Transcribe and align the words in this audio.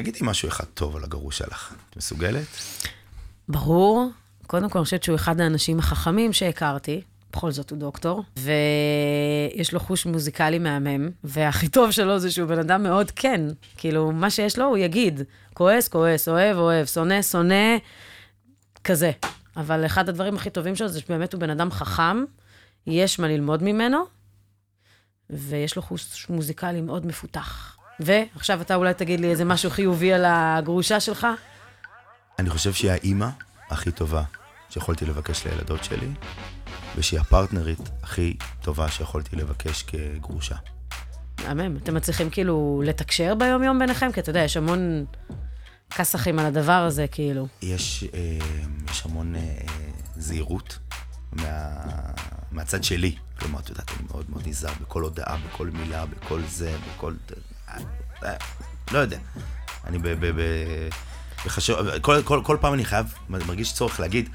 תגידי 0.00 0.18
משהו 0.22 0.48
אחד 0.48 0.64
טוב 0.64 0.96
על 0.96 1.04
הגרוש 1.04 1.38
שלך. 1.38 1.74
את 1.90 1.96
מסוגלת? 1.96 2.46
ברור. 3.48 4.10
קודם 4.46 4.70
כל, 4.70 4.78
אני 4.78 4.84
חושבת 4.84 5.02
שהוא 5.02 5.16
אחד 5.16 5.40
האנשים 5.40 5.78
החכמים 5.78 6.32
שהכרתי. 6.32 7.00
בכל 7.32 7.50
זאת 7.50 7.70
הוא 7.70 7.78
דוקטור, 7.78 8.22
ויש 8.36 9.72
לו 9.72 9.80
חוש 9.80 10.06
מוזיקלי 10.06 10.58
מהמם, 10.58 11.08
והכי 11.24 11.68
טוב 11.68 11.90
שלו 11.90 12.18
זה 12.18 12.30
שהוא 12.30 12.48
בן 12.48 12.58
אדם 12.58 12.82
מאוד 12.82 13.10
כן. 13.10 13.40
כאילו, 13.76 14.12
מה 14.12 14.30
שיש 14.30 14.58
לו, 14.58 14.64
הוא 14.64 14.76
יגיד. 14.76 15.20
כועס, 15.54 15.88
כועס, 15.88 16.28
אוהב, 16.28 16.56
אוהב, 16.56 16.86
שונא, 16.86 17.22
שונא, 17.22 17.76
כזה. 18.84 19.10
אבל 19.56 19.86
אחד 19.86 20.08
הדברים 20.08 20.36
הכי 20.36 20.50
טובים 20.50 20.76
שלו 20.76 20.88
זה 20.88 21.00
שבאמת 21.00 21.32
הוא 21.32 21.40
בן 21.40 21.50
אדם 21.50 21.70
חכם, 21.70 22.24
יש 22.86 23.18
מה 23.18 23.28
ללמוד 23.28 23.62
ממנו, 23.62 24.04
ויש 25.30 25.76
לו 25.76 25.82
חוש 25.82 26.26
מוזיקלי 26.30 26.80
מאוד 26.80 27.06
מפותח. 27.06 27.77
ועכשיו 28.00 28.60
אתה 28.60 28.74
אולי 28.74 28.94
תגיד 28.94 29.20
לי 29.20 29.30
איזה 29.30 29.44
משהו 29.44 29.70
חיובי 29.70 30.12
על 30.12 30.24
הגרושה 30.26 31.00
שלך? 31.00 31.26
אני 32.38 32.50
חושב 32.50 32.72
שהיא 32.72 32.90
האימא 32.90 33.28
הכי 33.70 33.90
טובה 33.90 34.22
שיכולתי 34.70 35.06
לבקש 35.06 35.46
לילדות 35.46 35.84
שלי, 35.84 36.08
ושהיא 36.96 37.20
הפרטנרית 37.20 37.80
הכי 38.02 38.36
טובה 38.62 38.90
שיכולתי 38.90 39.36
לבקש 39.36 39.82
כגרושה. 39.82 40.54
מהמם. 41.44 41.76
אתם 41.76 41.94
מצליחים 41.94 42.30
כאילו 42.30 42.82
לתקשר 42.84 43.34
ביום-יום 43.34 43.78
ביניכם? 43.78 44.12
כי 44.12 44.20
אתה 44.20 44.30
יודע, 44.30 44.40
יש 44.40 44.56
המון 44.56 45.04
כסחים 45.96 46.38
על 46.38 46.46
הדבר 46.46 46.72
הזה, 46.72 47.06
כאילו. 47.06 47.46
יש, 47.62 48.04
אה, 48.14 48.38
יש 48.90 49.02
המון 49.04 49.36
אה, 49.36 49.40
זהירות 50.16 50.78
מה, 51.32 51.70
מהצד 52.52 52.84
שלי. 52.84 53.16
כלומר, 53.38 53.60
את 53.60 53.68
יודעת, 53.68 53.90
אני 53.90 54.06
מאוד 54.10 54.30
מאוד 54.30 54.48
נזהר 54.48 54.74
בכל 54.80 55.02
הודעה, 55.02 55.36
בכל 55.48 55.66
מילה, 55.66 56.06
בכל 56.06 56.40
זה, 56.48 56.76
בכל... 56.86 57.12
לא 58.92 58.98
יודע. 58.98 59.18
אני 59.86 59.98
ב... 59.98 60.08
ב, 60.08 60.26
ב 60.26 60.42
בחשוב, 61.46 61.98
כל, 61.98 62.22
כל, 62.22 62.40
כל 62.44 62.56
פעם 62.60 62.74
אני 62.74 62.84
חייב, 62.84 63.14
מרגיש 63.28 63.72
צורך 63.72 64.00
להגיד, 64.00 64.28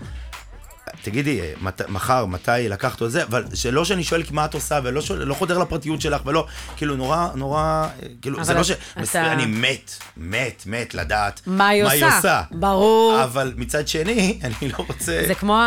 תגידי, 1.02 1.42
מת, 1.62 1.82
מחר, 1.90 2.26
מתי 2.26 2.70
לקחת 2.70 3.02
את 3.02 3.12
זה, 3.12 3.24
אבל 3.24 3.46
שלא 3.54 3.86
שאני 3.86 4.04
שואל 4.04 4.22
מה 4.32 4.46
את 4.46 4.54
עושה, 4.54 4.80
ולא 4.84 5.02
שואל, 5.02 5.24
לא 5.24 5.34
חודר 5.34 5.58
לפרטיות 5.58 6.02
שלך, 6.02 6.22
ולא, 6.26 6.48
כאילו, 6.78 6.96
נורא, 6.96 7.28
נורא, 7.36 7.88
כאילו, 8.22 8.44
זה 8.44 8.54
לא 8.54 8.64
ש... 8.64 8.72
אתה... 9.04 9.32
אני 9.32 9.46
מת, 9.46 9.92
מת, 10.18 10.64
מת 10.66 10.94
לדעת 10.94 11.42
מה 11.46 11.68
היא, 11.68 11.84
מה 11.84 11.94
עושה. 11.94 12.08
היא 12.08 12.18
עושה. 12.18 12.42
ברור. 12.52 13.24
אבל 13.24 13.54
מצד 13.56 13.88
שני, 13.88 14.40
אני 14.62 14.70
לא 14.70 14.86
רוצה... 14.88 15.24
זה 15.28 15.36
כמו 15.36 15.58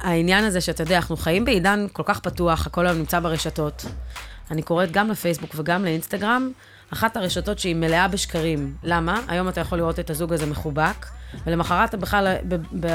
העניין 0.00 0.44
הזה 0.44 0.60
שאתה 0.60 0.82
יודע, 0.82 0.96
אנחנו 0.96 1.16
חיים 1.16 1.44
בעידן 1.44 1.86
כל 1.92 2.02
כך 2.06 2.20
פתוח, 2.20 2.66
הכל 2.66 2.86
היום 2.86 2.98
נמצא 2.98 3.20
ברשתות. 3.20 3.84
אני 4.50 4.62
קוראת 4.62 4.92
גם 4.92 5.10
לפייסבוק 5.10 5.54
וגם 5.56 5.84
לאינסטגרם. 5.84 6.50
אחת 6.92 7.16
הרשתות 7.16 7.58
שהיא 7.58 7.74
מלאה 7.74 8.08
בשקרים. 8.08 8.74
למה? 8.82 9.20
היום 9.28 9.48
אתה 9.48 9.60
יכול 9.60 9.78
לראות 9.78 9.98
את 9.98 10.10
הזוג 10.10 10.32
הזה 10.32 10.46
מחובק, 10.46 11.06
ולמחרת 11.46 11.94
בכלל, 11.94 12.36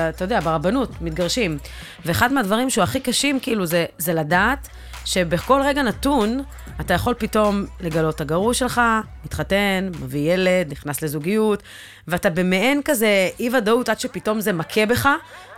אתה 0.10 0.24
יודע, 0.24 0.40
ברבנות, 0.40 1.02
מתגרשים. 1.02 1.58
ואחד 2.06 2.34
מהדברים 2.34 2.70
שהוא 2.70 2.84
הכי 2.84 3.00
קשים, 3.00 3.40
כאילו, 3.40 3.66
זה, 3.66 3.86
זה 3.98 4.14
לדעת 4.14 4.68
שבכל 5.06 5.62
רגע 5.66 5.82
נתון, 5.82 6.44
אתה 6.82 6.94
יכול 6.94 7.14
פתאום 7.18 7.66
לגלות 7.80 8.16
את 8.16 8.22
הגרוש 8.22 8.60
שלך, 8.60 8.82
מתחתן, 9.26 9.90
מביא 10.02 10.34
ילד, 10.34 10.72
נכנס 10.72 11.02
לזוגיות, 11.02 11.64
ואתה 12.08 12.30
במעין 12.30 12.82
כזה 12.86 13.30
אי-ודאות 13.40 13.90
עד 13.90 14.00
שפתאום 14.00 14.42
זה 14.42 14.54
מכה 14.54 14.86
בך. 14.86 15.10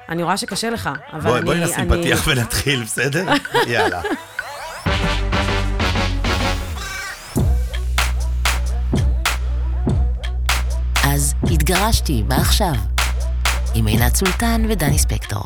אני 0.09 0.23
רואה 0.23 0.38
שקשה 0.38 0.70
לך, 0.70 0.89
אבל 1.14 1.22
בואי, 1.22 1.38
אני... 1.38 1.45
בואי 1.45 1.59
נשים 1.59 1.94
אני... 1.94 2.02
פתיח 2.02 2.28
ונתחיל, 2.28 2.84
בסדר? 2.84 3.26
יאללה. 3.67 4.02
התגרשתי, 11.74 12.24
מה 12.24 12.36
עכשיו? 12.36 12.74
עם 13.76 13.86
עינת 13.86 14.16
סולטן 14.16 14.66
ודני 14.70 15.00
ספקטור. 15.00 15.44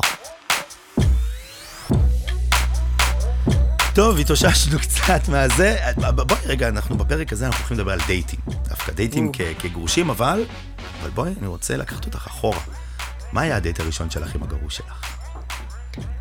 טוב, 3.95 4.20
התאוששנו 4.20 4.80
קצת 4.80 5.30
מהזה. 5.30 5.77
בואי 6.16 6.39
רגע, 6.45 6.67
אנחנו 6.67 6.98
בפרק 6.98 7.33
הזה, 7.33 7.45
אנחנו 7.45 7.60
הולכים 7.60 7.77
לדבר 7.77 7.92
על 7.92 7.99
דייטים. 8.08 8.39
דווקא 8.70 8.92
דייטים 8.92 9.32
כגרושים, 9.60 10.10
אבל, 10.10 10.45
אבל 11.02 11.10
בואי, 11.10 11.33
אני 11.39 11.48
רוצה 11.48 11.77
לקחת 11.77 12.05
אותך 12.05 12.27
אחורה. 12.27 12.60
מה 13.32 13.42
היה 13.42 13.55
הדייט 13.55 13.80
הראשון 13.80 14.10
שלך 14.10 14.36
עם 14.36 14.43
הגרוש 14.43 14.77
שלך? 14.77 15.17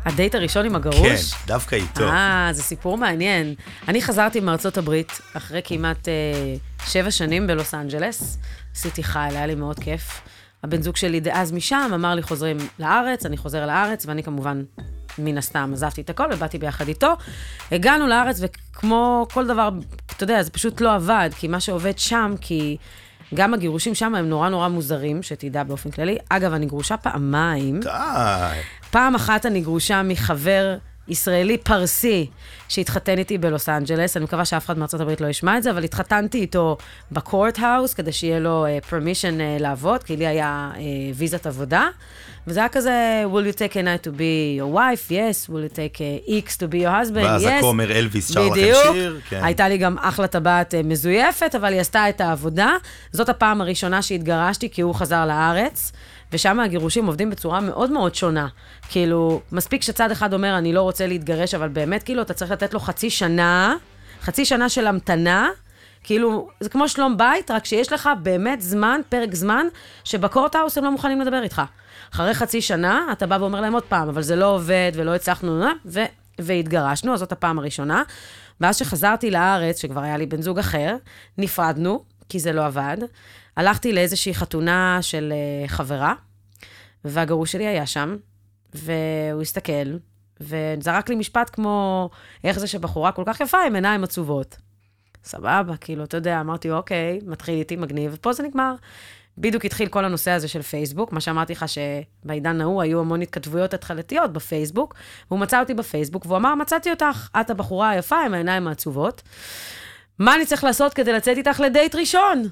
הדייט 0.05 0.35
הראשון 0.35 0.65
עם 0.65 0.75
הגרוש? 0.75 1.33
כן, 1.33 1.47
דווקא 1.47 1.75
איתו. 1.75 2.09
אה, 2.09 2.49
זה 2.51 2.63
סיפור 2.63 2.97
מעניין. 2.97 3.55
אני 3.87 4.01
חזרתי 4.01 4.39
מארצות 4.39 4.77
הברית 4.77 5.21
אחרי 5.33 5.61
כמעט 5.63 6.07
אה, 6.07 6.13
שבע 6.87 7.11
שנים 7.11 7.47
בלוס 7.47 7.73
אנג'לס. 7.73 8.37
עשיתי 8.77 9.03
חייל, 9.03 9.35
היה 9.35 9.47
לי 9.47 9.55
מאוד 9.55 9.79
כיף. 9.79 10.21
הבן 10.63 10.81
זוג 10.81 10.95
שלי 10.95 11.19
דאז 11.19 11.51
משם 11.51 11.91
אמר 11.95 12.15
לי, 12.15 12.21
חוזרים 12.21 12.57
לארץ, 12.79 13.25
אני 13.25 13.37
חוזר 13.37 13.65
לארץ, 13.65 14.05
ואני 14.05 14.23
כמובן, 14.23 14.63
מן 15.17 15.37
הסתם, 15.37 15.71
עזבתי 15.73 16.01
את 16.01 16.09
הכל 16.09 16.23
ובאתי 16.33 16.57
ביחד 16.57 16.87
איתו. 16.87 17.13
הגענו 17.71 18.07
לארץ, 18.07 18.41
וכמו 18.41 19.27
כל 19.33 19.47
דבר, 19.47 19.69
אתה 20.15 20.23
יודע, 20.23 20.43
זה 20.43 20.51
פשוט 20.51 20.81
לא 20.81 20.95
עבד, 20.95 21.29
כי 21.37 21.47
מה 21.47 21.59
שעובד 21.59 21.97
שם, 21.97 22.35
כי... 22.41 22.77
גם 23.33 23.53
הגירושים 23.53 23.95
שם 23.95 24.15
הם 24.15 24.29
נורא 24.29 24.49
נורא 24.49 24.67
מוזרים, 24.67 25.23
שתדע 25.23 25.63
באופן 25.63 25.91
כללי. 25.91 26.17
אגב, 26.29 26.53
אני 26.53 26.65
גרושה 26.65 26.97
פעמיים. 26.97 27.79
די. 27.79 28.61
פעם 28.91 29.15
אחת 29.15 29.45
אני 29.45 29.61
גרושה 29.61 30.03
מחבר 30.03 30.77
ישראלי 31.07 31.57
פרסי 31.57 32.27
שהתחתן 32.69 33.17
איתי 33.17 33.37
בלוס 33.37 33.69
אנג'לס. 33.69 34.17
אני 34.17 34.25
מקווה 34.25 34.45
שאף 34.45 34.65
אחד 34.65 34.77
מארצות 34.77 35.01
הברית 35.01 35.21
לא 35.21 35.27
ישמע 35.27 35.57
את 35.57 35.63
זה, 35.63 35.71
אבל 35.71 35.83
התחתנתי 35.83 36.37
איתו 36.37 36.77
ב 37.11 37.59
courthouse, 37.59 37.93
כדי 37.93 38.11
שיהיה 38.11 38.39
לו 38.39 38.65
permission 38.89 39.37
אה, 39.37 39.59
אה, 39.59 39.61
לעבוד, 39.61 40.03
כי 40.03 40.17
לי 40.17 40.27
היה 40.27 40.71
אה, 40.73 40.77
ויזת 41.15 41.45
עבודה. 41.45 41.87
וזה 42.47 42.59
היה 42.59 42.69
כזה, 42.69 43.23
will 43.33 43.53
you 43.53 43.55
take 43.55 43.73
a 43.73 43.83
night 43.83 44.07
to 44.07 44.09
be 44.09 44.59
your 44.59 44.75
wife? 44.75 45.11
Yes. 45.11 45.49
will 45.49 45.63
you 45.63 45.75
take 45.75 46.01
a 46.01 46.45
X 46.45 46.57
to 46.57 46.67
be 46.71 46.77
your 46.77 47.05
husband? 47.05 47.25
ואז 47.25 47.45
yes. 47.45 47.49
הכומר 47.49 47.91
אלוויס 47.91 48.33
שר 48.33 48.47
לכם 48.47 48.61
שיר. 48.93 49.19
כן. 49.29 49.43
הייתה 49.43 49.69
לי 49.69 49.77
גם 49.77 49.95
אחלה 49.97 50.27
טבעת 50.27 50.73
uh, 50.73 50.77
מזויפת, 50.87 51.55
אבל 51.55 51.73
היא 51.73 51.81
עשתה 51.81 52.09
את 52.09 52.21
העבודה. 52.21 52.71
זאת 53.11 53.29
הפעם 53.29 53.61
הראשונה 53.61 54.01
שהתגרשתי, 54.01 54.69
כי 54.69 54.81
הוא 54.81 54.95
חזר 54.95 55.25
לארץ. 55.25 55.91
ושם 56.31 56.59
הגירושים 56.59 57.05
עובדים 57.05 57.29
בצורה 57.29 57.59
מאוד 57.59 57.91
מאוד 57.91 58.15
שונה. 58.15 58.47
כאילו, 58.89 59.41
מספיק 59.51 59.81
שצד 59.81 60.11
אחד 60.11 60.33
אומר, 60.33 60.57
אני 60.57 60.73
לא 60.73 60.81
רוצה 60.81 61.07
להתגרש, 61.07 61.53
אבל 61.53 61.67
באמת, 61.67 62.03
כאילו, 62.03 62.21
אתה 62.21 62.33
צריך 62.33 62.51
לתת 62.51 62.73
לו 62.73 62.79
חצי 62.79 63.09
שנה, 63.09 63.75
חצי 64.21 64.45
שנה 64.45 64.69
של 64.69 64.87
המתנה. 64.87 65.49
כאילו, 66.03 66.49
זה 66.59 66.69
כמו 66.69 66.89
שלום 66.89 67.17
בית, 67.17 67.51
רק 67.51 67.65
שיש 67.65 67.93
לך 67.93 68.09
באמת 68.23 68.61
זמן, 68.61 69.01
פרק 69.09 69.35
זמן, 69.35 69.65
שבקורטהאוס 70.03 70.77
הם 70.77 70.83
לא 70.83 70.91
מוכנים 70.91 71.21
לדבר 71.21 71.43
איתך. 71.43 71.61
אחרי 72.13 72.33
חצי 72.33 72.61
שנה, 72.61 73.05
אתה 73.11 73.27
בא 73.27 73.37
ואומר 73.39 73.61
להם 73.61 73.73
עוד 73.73 73.83
פעם, 73.83 74.09
אבל 74.09 74.21
זה 74.21 74.35
לא 74.35 74.45
עובד 74.45 74.91
ולא 74.95 75.15
הצלחנו, 75.15 75.63
ו- 75.85 75.99
והתגרשנו, 76.39 77.13
אז 77.13 77.19
זאת 77.19 77.31
הפעם 77.31 77.59
הראשונה. 77.59 78.03
ואז 78.61 78.77
שחזרתי 78.77 79.31
לארץ, 79.31 79.81
שכבר 79.81 80.01
היה 80.01 80.17
לי 80.17 80.25
בן 80.25 80.41
זוג 80.41 80.59
אחר, 80.59 80.95
נפרדנו, 81.37 82.03
כי 82.29 82.39
זה 82.39 82.51
לא 82.53 82.65
עבד. 82.65 82.97
הלכתי 83.57 83.93
לאיזושהי 83.93 84.33
חתונה 84.33 84.97
של 85.01 85.33
uh, 85.33 85.69
חברה, 85.69 86.13
והגרוש 87.05 87.51
שלי 87.51 87.67
היה 87.67 87.85
שם, 87.85 88.15
והוא 88.73 89.41
הסתכל, 89.41 89.97
וזרק 90.39 91.09
לי 91.09 91.15
משפט 91.15 91.49
כמו, 91.53 92.09
איך 92.43 92.59
זה 92.59 92.67
שבחורה 92.67 93.11
כל 93.11 93.23
כך 93.25 93.39
יפה 93.39 93.57
עם 93.61 93.75
עיניים 93.75 94.03
עצובות. 94.03 94.57
סבבה, 95.23 95.77
כאילו, 95.77 96.03
אתה 96.03 96.17
יודע, 96.17 96.41
אמרתי, 96.41 96.71
אוקיי, 96.71 97.19
מתחיל 97.25 97.59
איתי 97.59 97.75
מגניב, 97.75 98.11
ופה 98.15 98.33
זה 98.33 98.43
נגמר. 98.43 98.75
בדיוק 99.37 99.65
התחיל 99.65 99.87
כל 99.87 100.05
הנושא 100.05 100.31
הזה 100.31 100.47
של 100.47 100.61
פייסבוק, 100.61 101.11
מה 101.11 101.21
שאמרתי 101.21 101.53
לך 101.53 101.65
שבעידן 101.67 102.61
ההוא 102.61 102.81
היו 102.81 102.99
המון 102.99 103.21
התכתבויות 103.21 103.73
התחלתיות 103.73 104.33
בפייסבוק, 104.33 104.93
והוא 105.27 105.39
מצא 105.39 105.59
אותי 105.59 105.73
בפייסבוק, 105.73 106.25
והוא 106.25 106.37
אמר, 106.37 106.55
מצאתי 106.55 106.91
אותך, 106.91 107.29
את 107.41 107.49
הבחורה 107.49 107.89
היפה 107.89 108.21
עם 108.25 108.33
העיניים 108.33 108.67
העצובות. 108.67 109.21
מה 110.19 110.35
אני 110.35 110.45
צריך 110.45 110.63
לעשות 110.63 110.93
כדי 110.93 111.13
לצאת 111.13 111.37
איתך 111.37 111.59
לדייט 111.59 111.95
ראשון? 111.95 112.43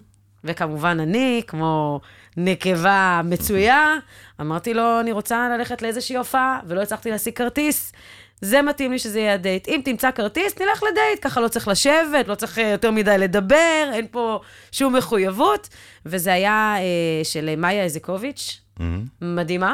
וכמובן 0.45 0.97
אני, 0.99 1.41
כמו 1.47 1.99
נקבה 2.37 3.21
מצויה, 3.23 3.93
אמרתי 4.41 4.73
לו, 4.73 4.99
אני 4.99 5.11
רוצה 5.11 5.49
ללכת 5.57 5.81
לאיזושהי 5.81 6.15
הופעה, 6.15 6.59
ולא 6.67 6.81
הצלחתי 6.81 7.11
להשיג 7.11 7.33
כרטיס. 7.33 7.93
זה 8.41 8.61
מתאים 8.61 8.91
לי 8.91 8.99
שזה 8.99 9.19
יהיה 9.19 9.33
הדייט. 9.33 9.67
אם 9.67 9.81
תמצא 9.85 10.11
כרטיס, 10.11 10.59
נלך 10.59 10.83
לדייט, 10.83 11.19
ככה 11.21 11.41
לא 11.41 11.47
צריך 11.47 11.67
לשבת, 11.67 12.27
לא 12.27 12.35
צריך 12.35 12.59
אה, 12.59 12.69
יותר 12.69 12.91
מדי 12.91 13.17
לדבר, 13.17 13.89
אין 13.93 14.07
פה 14.11 14.39
שום 14.71 14.95
מחויבות. 14.95 15.69
וזה 16.05 16.33
היה 16.33 16.75
אה, 16.77 17.23
של 17.23 17.55
מאיה 17.57 17.83
איציקוביץ', 17.83 18.61
mm-hmm. 18.79 18.81
מדהימה. 19.21 19.73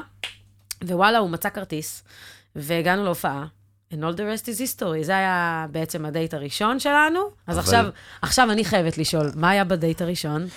ווואלה, 0.83 1.17
הוא 1.17 1.29
מצא 1.29 1.49
כרטיס, 1.49 2.03
והגענו 2.55 3.03
להופעה. 3.03 3.45
And 3.91 3.95
all 3.95 4.13
the 4.15 4.23
rest 4.23 4.47
is 4.47 4.59
history. 4.59 5.03
זה 5.03 5.17
היה 5.17 5.65
בעצם 5.71 6.05
הדייט 6.05 6.33
הראשון 6.33 6.79
שלנו. 6.79 7.19
אז 7.47 7.57
אבל... 7.57 7.63
עכשיו, 7.63 7.85
עכשיו 8.21 8.51
אני 8.51 8.65
חייבת 8.65 8.97
לשאול, 8.97 9.31
מה 9.35 9.49
היה 9.49 9.63
בדייט 9.63 10.01
הראשון? 10.01 10.47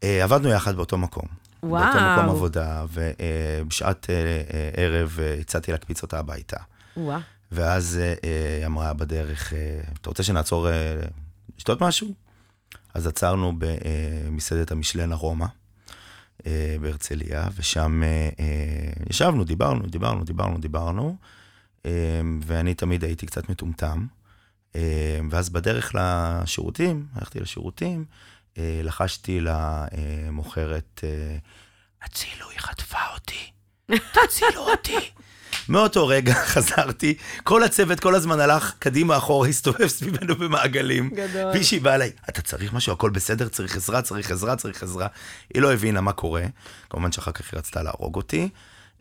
אה, 0.00 0.06
עבדנו 0.22 0.48
יחד 0.48 0.76
באותו 0.76 0.98
מקום. 0.98 1.24
וואו. 1.62 1.84
באותו 1.84 1.98
מקום 2.12 2.30
עבודה, 2.30 2.84
ובשעת 2.92 4.04
אה, 4.04 4.08
אה, 4.08 4.80
ערב 4.80 5.18
אה, 5.18 5.40
הצעתי 5.40 5.72
להקפיץ 5.72 6.02
אותה 6.02 6.18
הביתה. 6.18 6.56
וואו. 6.96 7.20
ואז 7.52 8.00
uh, 8.00 8.26
היא 8.58 8.66
אמרה 8.66 8.92
בדרך, 8.92 9.52
uh, 9.52 9.54
אתה 10.00 10.10
רוצה 10.10 10.22
שנעצור 10.22 10.68
uh, 10.68 10.70
לשתות 11.56 11.80
משהו? 11.80 12.08
אז 12.94 13.06
עצרנו 13.06 13.52
במסעדת 13.58 14.70
המשלן 14.70 15.12
ארומה. 15.12 15.46
בהרצליה, 16.80 17.48
ושם 17.56 18.02
ישבנו, 19.10 19.44
דיברנו, 19.44 19.86
דיברנו, 19.86 20.24
דיברנו, 20.24 20.58
דיברנו, 20.58 21.16
ואני 22.46 22.74
תמיד 22.74 23.04
הייתי 23.04 23.26
קצת 23.26 23.48
מטומטם. 23.48 24.06
אה, 24.76 25.18
ואז 25.30 25.50
בדרך 25.50 25.94
לשירותים, 25.94 27.06
הלכתי 27.14 27.40
לשירותים, 27.40 28.04
אה, 28.58 28.80
לחשתי 28.82 29.40
למוכרת, 29.40 31.00
אה, 31.04 31.36
הצילו, 32.02 32.50
היא 32.50 32.58
חטפה 32.58 32.98
אותי, 33.14 33.50
תצילו 34.12 34.70
אותי. 34.70 34.96
מאותו 35.68 36.06
רגע 36.06 36.34
חזרתי, 36.34 37.14
כל 37.42 37.62
הצוות 37.62 38.00
כל 38.00 38.14
הזמן 38.14 38.40
הלך 38.40 38.74
קדימה 38.78 39.16
אחורה, 39.16 39.48
הסתובב 39.48 39.86
סביבנו 39.86 40.36
במעגלים. 40.36 41.10
גדול. 41.10 41.52
והיא 41.52 41.80
באה 41.80 41.94
אליי, 41.94 42.10
אתה 42.28 42.42
צריך 42.42 42.72
משהו, 42.72 42.92
הכל 42.92 43.10
בסדר, 43.10 43.48
צריך 43.48 43.76
עזרה, 43.76 44.02
צריך 44.02 44.30
עזרה, 44.30 44.56
צריך 44.56 44.82
עזרה. 44.82 45.06
היא 45.54 45.62
לא 45.62 45.72
הבינה 45.72 46.00
מה 46.00 46.12
קורה, 46.12 46.44
כמובן 46.90 47.12
שאחר 47.12 47.32
כך 47.32 47.52
היא 47.52 47.58
רצתה 47.58 47.82
להרוג 47.82 48.16
אותי, 48.16 48.48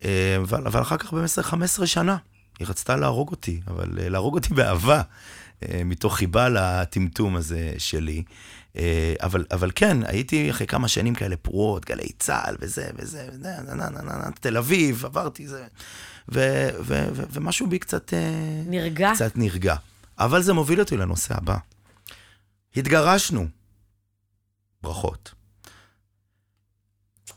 אה, 0.06 0.38
אבל, 0.42 0.68
אבל 0.68 0.82
אחר 0.82 0.98
כך 0.98 1.14
במשך 1.14 1.42
15 1.42 1.88
שנה, 1.88 2.18
היא 2.60 2.68
רצתה 2.68 2.96
להרוג 2.96 3.32
אותי, 3.32 3.62
אבל 3.68 4.00
אה, 4.00 4.10
להרוג 4.10 4.36
אותי 4.36 4.54
באהבה, 4.54 5.02
אה, 5.64 5.82
מתוך 5.86 6.16
חיבה 6.16 6.50
לטמטום 6.50 7.36
הזה 7.36 7.74
שלי. 7.78 8.24
אה, 8.76 9.14
אבל, 9.22 9.46
אבל 9.52 9.72
כן, 9.76 9.98
הייתי 10.06 10.52
אחרי 10.52 10.68
כמה 10.68 10.88
שנים 10.88 11.16
כאלה 11.16 11.36
פרועות, 11.36 11.86
גלי 11.86 12.12
צה"ל 12.20 12.56
וזה 12.60 12.90
וזה, 12.96 13.28
וזה, 13.34 13.40
נה, 13.40 13.62
נה, 13.62 13.90
נה, 13.90 14.02
נה, 14.02 14.18
נה, 14.18 14.32
תל 14.40 14.58
אביב, 14.58 15.06
עברתי 15.06 15.48
זה, 15.48 15.66
ו, 16.30 16.40
ו, 16.80 17.08
ו, 17.14 17.24
ומשהו 17.32 17.68
בי 17.68 17.80
קצת... 17.80 18.14
נרגע? 18.66 19.12
קצת 19.16 19.38
נרגע. 19.38 19.76
אבל 20.20 20.42
זה 20.42 20.54
מוביל 20.54 20.80
אותי 20.80 20.98
לנושא 20.98 21.36
הבא. 21.38 21.58
התגרשנו. 22.76 23.48
ברכות. 24.82 25.43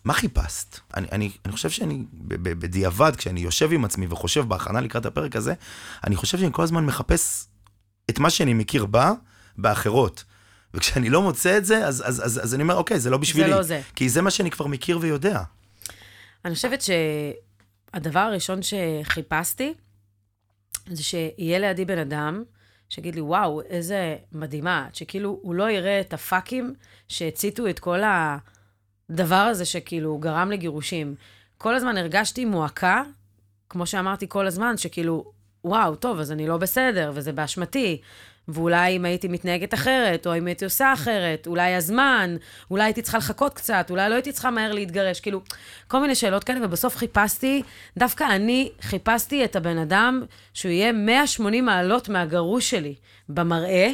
מה 0.07 0.15
חיפשת? 0.15 0.79
אני, 0.97 1.07
אני, 1.13 1.31
אני 1.45 1.53
חושב 1.53 1.71
שאני, 1.71 2.05
בדיעבד, 2.29 3.17
כשאני 3.17 3.41
יושב 3.41 3.73
עם 3.73 3.85
עצמי 3.85 4.07
וחושב 4.11 4.49
בהכנה 4.49 4.81
לקראת 4.81 5.07
הפרק 5.07 5.37
הזה, 5.37 5.55
אני 6.05 6.17
חושב 6.17 6.39
שאני 6.39 6.51
כל 6.53 6.63
הזמן 6.63 6.87
מחפש 6.87 7.47
את 8.11 8.19
מה 8.19 8.31
שאני 8.31 8.55
מכיר 8.55 8.87
בה, 8.87 9.13
באחרות. 9.59 10.25
וכשאני 10.75 11.11
לא 11.11 11.23
מוצא 11.23 11.57
את 11.57 11.65
זה, 11.65 11.87
אז, 11.87 12.03
אז, 12.07 12.25
אז, 12.25 12.41
אז 12.45 12.55
אני 12.55 12.63
אומר, 12.63 12.75
אוקיי, 12.75 13.01
זה 13.01 13.11
לא 13.11 13.19
בשבילי. 13.19 13.51
לא 13.51 13.63
זה. 13.63 13.81
כי 13.95 14.09
זה 14.09 14.23
מה 14.23 14.31
שאני 14.31 14.51
כבר 14.51 14.67
מכיר 14.67 14.99
ויודע. 15.01 15.43
אני 16.45 16.55
חושבת 16.55 16.83
שהדבר 16.83 18.21
הראשון 18.21 18.61
שחיפשתי, 18.63 19.75
זה 20.89 21.03
שיהיה 21.03 21.59
לידי 21.59 21.85
בן 21.85 21.99
אדם, 21.99 22.43
שיגיד 22.89 23.15
לי, 23.15 23.21
וואו, 23.21 23.63
איזה 23.63 24.17
מדהימה, 24.33 24.87
את", 24.89 24.95
שכאילו 24.95 25.39
הוא 25.43 25.55
לא 25.55 25.71
יראה 25.71 26.01
את 26.01 26.13
הפאקים 26.13 26.75
שהציתו 27.09 27.69
את 27.69 27.79
כל 27.79 28.03
הדבר 29.11 29.35
הזה 29.35 29.65
שכאילו 29.65 30.19
גרם 30.19 30.51
לגירושים. 30.51 31.15
כל 31.59 31.75
הזמן 31.75 31.97
הרגשתי 31.97 32.45
מועקה, 32.45 33.03
כמו 33.69 33.87
שאמרתי 33.87 34.27
כל 34.29 34.47
הזמן, 34.47 34.77
שכאילו, 34.77 35.33
וואו, 35.65 35.95
טוב, 35.95 36.21
אז 36.21 36.33
אני 36.33 36.47
לא 36.47 36.57
בסדר, 36.57 37.13
וזה 37.15 37.33
באשמתי. 37.33 38.01
ואולי 38.49 38.97
אם 38.97 39.05
הייתי 39.05 39.29
מתנהגת 39.29 39.75
אחרת, 39.75 40.27
או 40.27 40.39
אם 40.39 40.47
הייתי 40.47 40.65
עושה 40.65 40.93
אחרת, 40.93 41.47
אולי 41.47 41.75
הזמן, 41.75 42.37
אולי 42.71 42.85
הייתי 42.85 43.03
צריכה 43.03 43.19
לחכות 43.19 43.55
קצת, 43.55 43.87
אולי 43.91 44.09
לא 44.09 44.15
הייתי 44.15 44.33
צריכה 44.33 44.51
מהר 44.51 44.73
להתגרש, 44.73 45.21
כאילו, 45.21 45.41
כל 45.89 46.01
מיני 46.01 46.15
שאלות 46.15 46.45
כאלה, 46.45 46.67
ובסוף 46.67 46.97
חיפשתי, 46.97 47.63
דווקא 47.99 48.25
אני 48.25 48.71
חיפשתי 48.81 49.45
את 49.45 49.57
הבן 49.57 49.79
אדם 49.79 50.23
שהוא 50.55 50.73
יהיה 50.73 50.93
180 50.93 51.65
מעלות 51.65 52.09
מהגרוש 52.09 52.71
שלי, 52.71 52.95
במראה, 53.29 53.93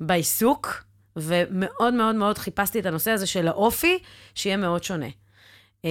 בעיסוק, 0.00 0.84
ומאוד 1.16 1.94
מאוד 1.94 2.14
מאוד 2.14 2.38
חיפשתי 2.38 2.80
את 2.80 2.86
הנושא 2.86 3.10
הזה 3.10 3.26
של 3.26 3.48
האופי, 3.48 3.98
שיהיה 4.34 4.56
מאוד 4.56 4.84
שונה. 4.84 5.06
אמ, 5.84 5.90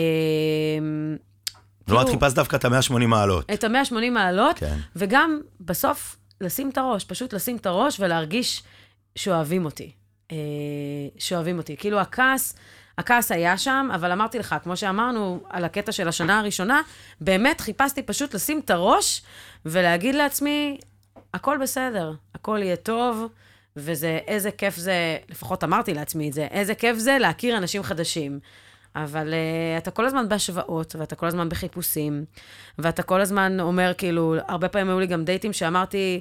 כלומר, 1.85 2.01
את 2.01 2.07
כאילו- 2.07 2.19
חיפשת 2.19 2.35
דווקא 2.35 2.55
את 2.55 2.65
ה-180 2.65 3.07
מעלות. 3.07 3.51
את 3.53 3.63
ה-180 3.63 4.09
מעלות, 4.11 4.59
כן. 4.59 4.77
וגם 4.95 5.41
בסוף 5.61 6.15
לשים 6.41 6.69
את 6.69 6.77
הראש, 6.77 7.03
פשוט 7.03 7.33
לשים 7.33 7.55
את 7.57 7.65
הראש 7.65 7.99
ולהרגיש 7.99 8.63
שאוהבים 9.15 9.65
אותי. 9.65 9.91
אה, 10.31 10.37
שאוהבים 11.17 11.57
אותי. 11.57 11.77
כאילו 11.77 11.99
הכעס, 11.99 12.55
הכעס 12.97 13.31
היה 13.31 13.57
שם, 13.57 13.89
אבל 13.95 14.11
אמרתי 14.11 14.39
לך, 14.39 14.55
כמו 14.63 14.77
שאמרנו 14.77 15.39
על 15.49 15.65
הקטע 15.65 15.91
של 15.91 16.07
השנה 16.07 16.39
הראשונה, 16.39 16.81
באמת 17.21 17.61
חיפשתי 17.61 18.03
פשוט 18.03 18.33
לשים 18.33 18.59
את 18.65 18.69
הראש 18.69 19.21
ולהגיד 19.65 20.15
לעצמי, 20.15 20.77
הכל 21.33 21.57
בסדר, 21.61 22.13
הכל 22.35 22.59
יהיה 22.61 22.75
טוב, 22.75 23.27
וזה, 23.75 24.19
איזה 24.27 24.51
כיף 24.51 24.75
זה, 24.75 25.17
לפחות 25.29 25.63
אמרתי 25.63 25.93
לעצמי 25.93 26.29
את 26.29 26.33
זה, 26.33 26.47
איזה 26.51 26.75
כיף 26.75 26.97
זה 26.97 27.17
להכיר 27.19 27.57
אנשים 27.57 27.83
חדשים. 27.83 28.39
אבל 28.95 29.33
uh, 29.33 29.77
אתה 29.77 29.91
כל 29.91 30.05
הזמן 30.05 30.29
בהשוואות, 30.29 30.95
ואתה 30.99 31.15
כל 31.15 31.27
הזמן 31.27 31.49
בחיפושים, 31.49 32.25
ואתה 32.79 33.03
כל 33.03 33.21
הזמן 33.21 33.59
אומר, 33.59 33.91
כאילו, 33.97 34.35
הרבה 34.47 34.69
פעמים 34.69 34.89
היו 34.89 34.99
לי 34.99 35.07
גם 35.07 35.25
דייטים 35.25 35.53
שאמרתי, 35.53 36.19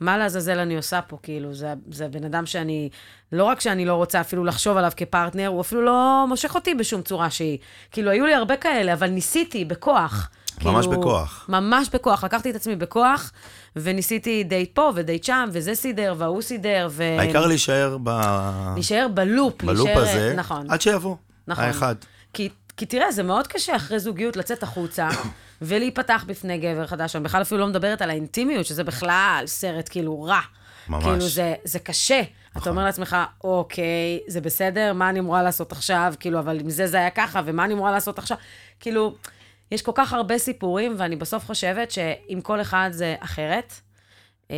מה 0.00 0.18
לעזאזל 0.18 0.58
אני 0.58 0.76
עושה 0.76 1.00
פה, 1.02 1.18
כאילו, 1.22 1.54
זה, 1.54 1.74
זה 1.90 2.08
בן 2.08 2.24
אדם 2.24 2.46
שאני, 2.46 2.88
לא 3.32 3.44
רק 3.44 3.60
שאני 3.60 3.84
לא 3.84 3.94
רוצה 3.94 4.20
אפילו 4.20 4.44
לחשוב 4.44 4.76
עליו 4.76 4.92
כפרטנר, 4.96 5.46
הוא 5.46 5.60
אפילו 5.60 5.82
לא 5.82 6.24
מושך 6.28 6.54
אותי 6.54 6.74
בשום 6.74 7.02
צורה 7.02 7.30
שהיא. 7.30 7.58
כאילו, 7.90 8.10
היו 8.10 8.26
לי 8.26 8.34
הרבה 8.34 8.56
כאלה, 8.56 8.92
אבל 8.92 9.10
ניסיתי 9.10 9.64
בכוח. 9.64 10.30
ממש 10.64 10.86
כאילו, 10.86 11.00
בכוח. 11.00 11.46
ממש 11.48 11.88
בכוח. 11.92 12.24
לקחתי 12.24 12.50
את 12.50 12.54
עצמי 12.54 12.76
בכוח, 12.76 13.32
וניסיתי 13.76 14.44
דייט 14.44 14.74
פה 14.74 14.92
ודייט 14.94 15.24
שם, 15.24 15.48
וזה 15.52 15.74
סידר, 15.74 16.14
וההוא 16.18 16.42
סידר, 16.42 16.88
ו... 16.90 17.02
העיקר 17.18 17.46
להישאר 17.46 17.96
ב... 18.02 18.20
להישאר 18.74 19.06
בלופ. 19.14 19.62
בלופ 19.64 19.86
להישאר, 19.86 20.02
הזה, 20.02 20.34
נכון. 20.36 20.70
עד 20.70 20.80
שיבוא. 20.80 21.16
נכון. 21.46 21.64
האחד. 21.64 21.94
כי, 22.32 22.48
כי 22.76 22.86
תראה, 22.86 23.12
זה 23.12 23.22
מאוד 23.22 23.46
קשה 23.46 23.76
אחרי 23.76 23.98
זוגיות 23.98 24.36
לצאת 24.36 24.62
החוצה 24.62 25.08
ולהיפתח 25.62 26.24
בפני 26.26 26.58
גבר 26.58 26.86
חדש. 26.86 27.16
אני 27.16 27.24
בכלל 27.24 27.42
אפילו 27.42 27.60
לא 27.60 27.66
מדברת 27.66 28.02
על 28.02 28.10
האינטימיות, 28.10 28.66
שזה 28.66 28.84
בכלל 28.84 29.44
סרט 29.46 29.88
כאילו 29.88 30.22
רע. 30.22 30.40
ממש. 30.88 31.04
כאילו 31.04 31.28
זה, 31.28 31.54
זה 31.64 31.78
קשה. 31.78 32.20
אתה 32.52 32.60
נכון. 32.60 32.70
אומר 32.70 32.84
לעצמך, 32.84 33.16
אוקיי, 33.44 34.20
זה 34.26 34.40
בסדר, 34.40 34.92
מה 34.92 35.10
אני 35.10 35.18
אמורה 35.18 35.42
לעשות 35.42 35.72
עכשיו? 35.72 36.14
כאילו, 36.20 36.38
אבל 36.38 36.60
עם 36.60 36.70
זה 36.70 36.86
זה 36.86 36.96
היה 36.96 37.10
ככה, 37.10 37.40
ומה 37.44 37.64
אני 37.64 37.74
אמורה 37.74 37.90
לעשות 37.90 38.18
עכשיו? 38.18 38.36
כאילו, 38.80 39.14
יש 39.72 39.82
כל 39.82 39.92
כך 39.94 40.12
הרבה 40.12 40.38
סיפורים, 40.38 40.94
ואני 40.98 41.16
בסוף 41.16 41.46
חושבת 41.46 41.90
שעם 41.90 42.40
כל 42.42 42.60
אחד 42.60 42.90
זה 42.92 43.14
אחרת. 43.20 43.72
אה, 44.50 44.56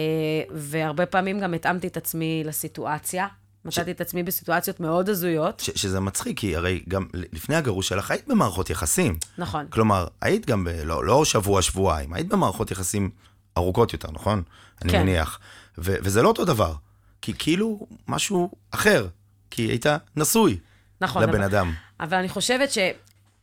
והרבה 0.51 1.07
פעמים 1.07 1.41
גם 1.41 1.55
התאמתי 1.55 1.87
את 1.87 1.97
עצמי 1.97 2.43
לסיטואציה. 2.47 3.27
מצאתי 3.65 3.91
את 3.91 4.01
עצמי 4.01 4.23
בסיטואציות 4.23 4.81
מאוד 4.81 5.09
הזויות. 5.09 5.61
ש- 5.61 5.71
שזה 5.83 6.01
מצחיק, 6.01 6.39
כי 6.41 6.57
הרי 6.57 6.83
גם 6.89 7.07
לפני 7.15 7.57
הגרוש 7.57 7.89
שלך 7.89 8.11
היית 8.11 8.29
במערכות 8.29 8.71
יחסים. 8.71 9.19
נכון. 9.39 9.67
כלומר, 9.71 10.07
היית 10.21 10.47
גם, 10.47 10.65
ב, 10.65 10.69
לא, 10.69 11.05
לא 11.05 11.25
שבוע, 11.25 11.63
שבועיים, 11.63 12.13
היית 12.13 12.29
במערכות 12.29 12.71
יחסים 12.71 13.11
ארוכות 13.57 13.93
יותר, 13.93 14.09
נכון? 14.13 14.43
אני 14.83 14.93
כן. 14.93 15.03
מניח. 15.03 15.41
ו- 15.79 15.97
וזה 16.03 16.23
לא 16.23 16.29
אותו 16.29 16.45
דבר. 16.45 16.75
כי 17.23 17.33
כאילו 17.39 17.87
משהו 18.09 18.51
אחר. 18.71 19.07
כי 19.51 19.63
היית 19.63 19.87
נשוי 20.17 20.59
נכון. 21.01 21.23
לבן 21.23 21.35
אבל- 21.35 21.43
אדם. 21.43 21.73
אבל 22.01 22.17
אני 22.19 22.29
חושבת 22.29 22.71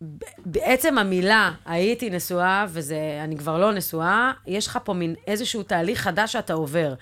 שבעצם 0.02 0.98
המילה 0.98 1.52
הייתי 1.66 2.10
נשואה, 2.10 2.66
וזה, 2.70 3.20
אני 3.24 3.38
כבר 3.38 3.60
לא 3.60 3.74
נשואה, 3.74 4.32
יש 4.48 4.68
לך 4.68 4.80
פה 4.84 4.94
מין 4.94 5.16
איזשהו 5.28 5.64
תהליך 5.64 6.02
חדש 6.02 6.34
שאתה 6.34 6.54
עובר. 6.54 6.94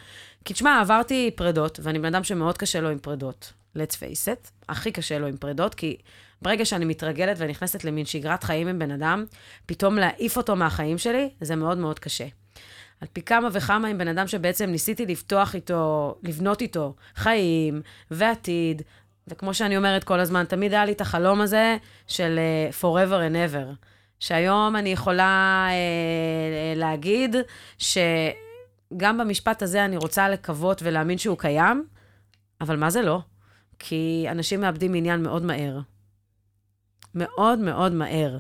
כי 0.46 0.54
תשמע, 0.54 0.80
עברתי 0.82 1.32
פרדות, 1.36 1.80
ואני 1.84 2.00
בן 2.00 2.06
אדם 2.06 2.24
שמאוד 2.24 2.58
קשה 2.58 2.82
לו 2.82 2.90
עם 2.90 3.00
פרדות. 3.00 3.54
let's 3.78 3.94
face 3.94 4.28
it, 4.28 4.50
הכי 4.70 4.92
קשה 4.92 5.20
לו 5.20 5.28
עם 5.28 5.38
פרדות, 5.38 5.76
כי 5.76 5.98
ברגע 6.42 6.66
שאני 6.66 6.86
מתרגלת 6.86 7.38
ונכנסת 7.40 7.84
למין 7.84 8.06
שגרת 8.06 8.44
חיים 8.44 8.68
עם 8.68 8.80
בן 8.80 8.92
אדם, 8.92 9.26
פתאום 9.66 9.96
להעיף 9.96 10.38
אותו 10.38 10.56
מהחיים 10.56 10.98
שלי, 10.98 11.30
זה 11.42 11.56
מאוד 11.56 11.78
מאוד 11.78 12.00
קשה. 12.00 12.28
על 13.02 13.08
פי 13.14 13.22
כמה 13.22 13.50
וכמה 13.52 13.88
עם 13.88 13.98
בן 13.98 14.08
אדם 14.08 14.28
שבעצם 14.28 14.66
ניסיתי 14.70 15.06
לפתוח 15.06 15.56
איתו, 15.56 16.16
לבנות 16.24 16.62
איתו 16.62 16.96
חיים 17.16 17.82
ועתיד, 18.12 18.82
וכמו 19.30 19.54
שאני 19.54 19.78
אומרת 19.78 20.04
כל 20.04 20.20
הזמן, 20.20 20.46
תמיד 20.46 20.74
היה 20.74 20.86
לי 20.86 20.92
את 20.92 21.02
החלום 21.02 21.42
הזה 21.42 21.78
של 22.08 22.40
uh, 22.40 22.82
forever 22.82 23.32
and 23.32 23.54
ever. 23.54 23.86
שהיום 24.20 24.76
אני 24.76 24.90
יכולה 24.90 25.68
uh, 25.70 26.78
להגיד 26.80 27.36
שגם 27.78 29.18
במשפט 29.18 29.62
הזה 29.62 29.86
אני 29.86 29.98
רוצה 29.98 30.30
לקוות 30.30 30.82
ולהאמין 30.84 31.18
שהוא 31.18 31.38
קיים, 31.38 31.86
אבל 32.62 32.78
מה 32.78 32.90
זה 32.90 33.02
לא? 33.02 33.20
כי 33.80 34.26
אנשים 34.32 34.62
מאבדים 34.62 34.94
עניין 34.94 35.24
מאוד 35.24 35.44
מהר. 35.44 35.80
מאוד 37.16 37.60
מאוד 37.60 37.92
מהר. 37.92 38.38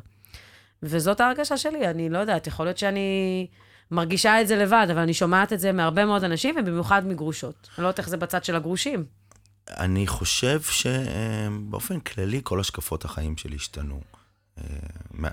וזאת 0.83 1.21
ההרגשה 1.21 1.57
שלי, 1.57 1.87
אני 1.87 2.09
לא 2.09 2.17
יודעת, 2.17 2.47
יכול 2.47 2.65
להיות 2.65 2.77
שאני 2.77 3.47
מרגישה 3.91 4.41
את 4.41 4.47
זה 4.47 4.55
לבד, 4.55 4.87
אבל 4.91 5.01
אני 5.01 5.13
שומעת 5.13 5.53
את 5.53 5.59
זה 5.59 5.71
מהרבה 5.71 6.05
מאוד 6.05 6.23
אנשים, 6.23 6.55
ובמיוחד 6.59 7.07
מגרושות. 7.07 7.69
אני 7.77 7.83
לא 7.83 7.87
יודעת 7.87 7.99
איך 7.99 8.09
זה 8.09 8.17
בצד 8.17 8.43
של 8.43 8.55
הגרושים. 8.55 9.05
אני 9.69 10.07
חושב 10.07 10.61
שבאופן 10.61 11.99
כללי 11.99 12.41
כל 12.43 12.59
השקפות 12.59 13.05
החיים 13.05 13.37
שלי 13.37 13.55
השתנו. 13.55 14.01
אה, 14.57 14.63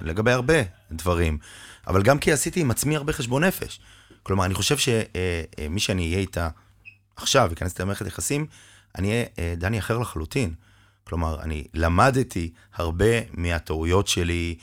לגבי 0.02 0.32
הרבה 0.32 0.54
דברים. 0.92 1.38
אבל 1.86 2.02
גם 2.02 2.18
כי 2.18 2.32
עשיתי 2.32 2.60
עם 2.60 2.70
עצמי 2.70 2.96
הרבה 2.96 3.12
חשבון 3.12 3.44
נפש. 3.44 3.80
כלומר, 4.22 4.44
אני 4.44 4.54
חושב 4.54 4.76
שמי 4.78 5.80
שאני 5.80 6.06
אהיה 6.06 6.18
איתה 6.18 6.48
עכשיו, 7.16 7.50
אכנס 7.52 7.72
איתה 7.72 7.82
למערכת 7.82 8.06
יחסים, 8.06 8.46
אני 8.98 9.10
אהיה 9.10 9.24
אה, 9.38 9.54
דני 9.56 9.78
אחר 9.78 9.98
לחלוטין. 9.98 10.54
כלומר, 11.04 11.42
אני 11.42 11.64
למדתי 11.74 12.52
הרבה 12.74 13.20
מהטעויות 13.32 14.08
שלי, 14.08 14.56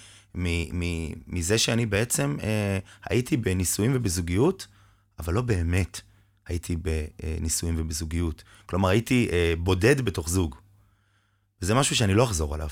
מזה 1.27 1.58
שאני 1.58 1.86
בעצם 1.86 2.38
אה, 2.44 2.80
הייתי 3.10 3.38
בנישואים 3.38 3.92
ובזוגיות, 3.96 4.68
אבל 5.20 5.34
לא 5.34 5.42
באמת 5.42 6.01
הייתי 6.48 6.76
בנישואים 6.76 7.76
ובזוגיות. 7.78 8.44
כלומר, 8.66 8.90
הייתי 8.90 9.30
אה, 9.32 9.54
בודד 9.58 10.02
בתוך 10.02 10.30
זוג. 10.30 10.56
וזה 11.62 11.74
משהו 11.76 11.96
שאני 11.96 12.14
לא 12.14 12.24
אחזור 12.24 12.54
עליו. 12.54 12.68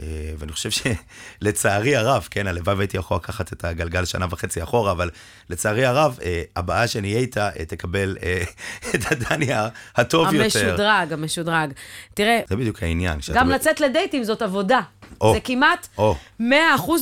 אה, 0.00 0.32
ואני 0.38 0.52
חושב 0.52 0.70
שלצערי 0.70 1.96
הרב, 1.96 2.28
כן, 2.30 2.46
הלוואי 2.46 2.74
והייתי 2.74 2.96
יכול 2.96 3.16
לקחת 3.16 3.52
את 3.52 3.64
הגלגל 3.64 4.04
שנה 4.04 4.26
וחצי 4.30 4.62
אחורה, 4.62 4.92
אבל 4.92 5.10
לצערי 5.50 5.84
הרב, 5.84 6.18
אה, 6.22 6.42
הבאה 6.56 6.88
שאני 6.88 7.08
אהיה 7.08 7.20
איתה 7.20 7.50
תקבל 7.68 8.16
את 8.94 9.12
הדני 9.12 9.48
הטוב 9.96 10.34
יותר. 10.34 10.58
המשודרג, 10.58 11.12
המשודרג. 11.12 11.72
תראה, 12.14 12.40
זה 12.48 12.56
בדיוק 12.56 12.82
העניין. 12.82 13.18
גם 13.34 13.48
ב- 13.48 13.50
לצאת 13.50 13.80
לדייטים 13.80 14.24
זאת 14.24 14.42
עבודה. 14.42 14.80
זה 15.10 15.40
כמעט 15.44 15.88
או, 15.98 16.16
100% 16.40 16.44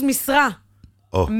משרה. 0.07 0.49
או, 1.13 1.27
100% 1.27 1.31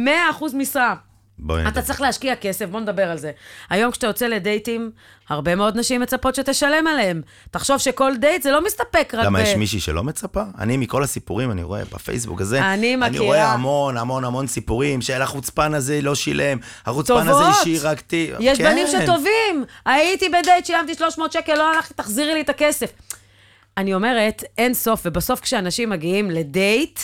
משרה. 0.54 0.94
בואי. 1.38 1.68
אתה 1.68 1.82
צריך 1.82 2.00
להשקיע 2.00 2.36
כסף, 2.36 2.66
בוא 2.66 2.80
נדבר 2.80 3.10
על 3.10 3.18
זה. 3.18 3.30
היום 3.70 3.90
כשאתה 3.90 4.06
יוצא 4.06 4.26
לדייטים, 4.26 4.90
הרבה 5.28 5.54
מאוד 5.54 5.76
נשים 5.76 6.00
מצפות 6.00 6.34
שתשלם 6.34 6.86
עליהם. 6.86 7.22
תחשוב 7.50 7.78
שכל 7.78 8.12
דייט 8.16 8.42
זה 8.42 8.50
לא 8.50 8.64
מסתפק 8.64 9.14
רק 9.14 9.24
למה, 9.24 9.38
ב... 9.38 9.42
יש 9.42 9.54
מישהי 9.54 9.80
שלא 9.80 10.04
מצפה? 10.04 10.42
אני, 10.58 10.76
מכל 10.76 11.02
הסיפורים, 11.02 11.50
אני 11.50 11.62
רואה 11.62 11.84
בפייסבוק 11.84 12.40
הזה, 12.40 12.58
אני 12.58 12.94
אני 12.94 12.96
מכירה. 12.96 13.24
רואה 13.24 13.52
המון, 13.52 13.96
המון, 13.96 14.24
המון 14.24 14.46
סיפורים 14.46 15.02
של 15.02 15.22
החוצפן 15.22 15.74
הזה 15.74 16.00
לא 16.02 16.14
שילם, 16.14 16.58
החוצפן 16.86 17.28
הזה 17.28 17.30
טובות. 17.30 17.54
השאיר 17.60 17.88
רק 17.88 18.00
תי... 18.00 18.30
יש 18.40 18.58
כן. 18.58 18.64
בנים 18.64 18.86
שטובים. 18.86 19.64
הייתי 19.86 20.28
בדייט, 20.28 20.66
שילמתי 20.66 20.94
300 20.94 21.32
שקל, 21.32 21.54
לא 21.54 21.72
הלכתי, 21.74 21.94
תחזירי 21.94 22.34
לי 22.34 22.40
את 22.40 22.48
הכסף. 22.48 22.92
אני 23.76 23.94
אומרת, 23.94 24.44
אין 24.58 24.74
סוף, 24.74 25.02
ובסוף 25.04 25.40
כשאנשים 25.40 25.90
מגיעים 25.90 26.30
לדייט, 26.30 27.00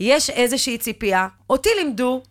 יש 0.00 0.30
איזושהי 0.30 0.78
ציפייה. 0.78 1.28
אותי 1.50 1.68
לימדו, 1.78 2.22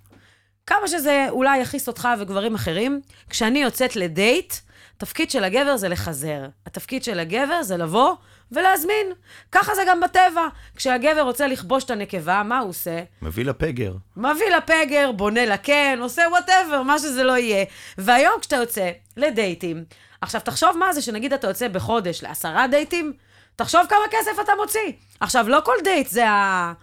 כמה 0.70 0.88
שזה 0.88 1.28
אולי 1.30 1.58
יכעיס 1.58 1.88
אותך 1.88 2.08
וגברים 2.20 2.56
אחרים, 2.56 3.02
כשאני 3.30 3.62
יוצאת 3.62 3.96
לדייט, 3.96 4.54
התפקיד 4.98 5.32
של 5.32 5.44
הגבר 5.44 5.78
זה 5.78 5.90
לחזר. 5.90 6.46
התפקיד 6.66 7.04
של 7.04 7.20
הגבר 7.20 7.64
זה 7.64 7.78
לבוא 7.78 8.16
ולהזמין. 8.52 9.08
ככה 9.52 9.76
זה 9.76 9.82
גם 9.88 10.02
בטבע. 10.02 10.48
כשהגבר 10.76 11.22
רוצה 11.22 11.48
לכבוש 11.48 11.84
את 11.84 11.92
הנקבה, 11.92 12.44
מה 12.44 12.60
הוא 12.60 12.70
עושה? 12.70 13.04
מביא 13.22 13.46
לפגר. 13.46 13.94
מביא 14.18 14.56
לפגר, 14.58 15.12
בונה 15.12 15.46
לקן, 15.46 16.00
עושה 16.02 16.22
וואטאבר, 16.32 16.82
מה 16.84 17.00
שזה 17.00 17.24
לא 17.24 17.38
יהיה. 17.38 17.66
והיום 17.98 18.34
כשאתה 18.40 18.56
יוצא 18.56 18.92
לדייטים, 19.18 19.84
עכשיו 20.22 20.42
תחשוב 20.42 20.78
מה 20.78 20.94
זה 20.94 21.02
שנגיד 21.02 21.34
אתה 21.34 21.48
יוצא 21.48 21.68
בחודש 21.68 22.24
לעשרה 22.24 22.68
דייטים, 22.68 23.14
תחשוב 23.56 23.82
כמה 23.90 24.06
כסף 24.12 24.40
אתה 24.44 24.52
מוציא. 24.62 24.92
עכשיו, 25.20 25.50
לא 25.50 25.62
כל 25.66 25.76
דייט 25.84 26.08
זה 26.08 26.30
ה... 26.30 26.74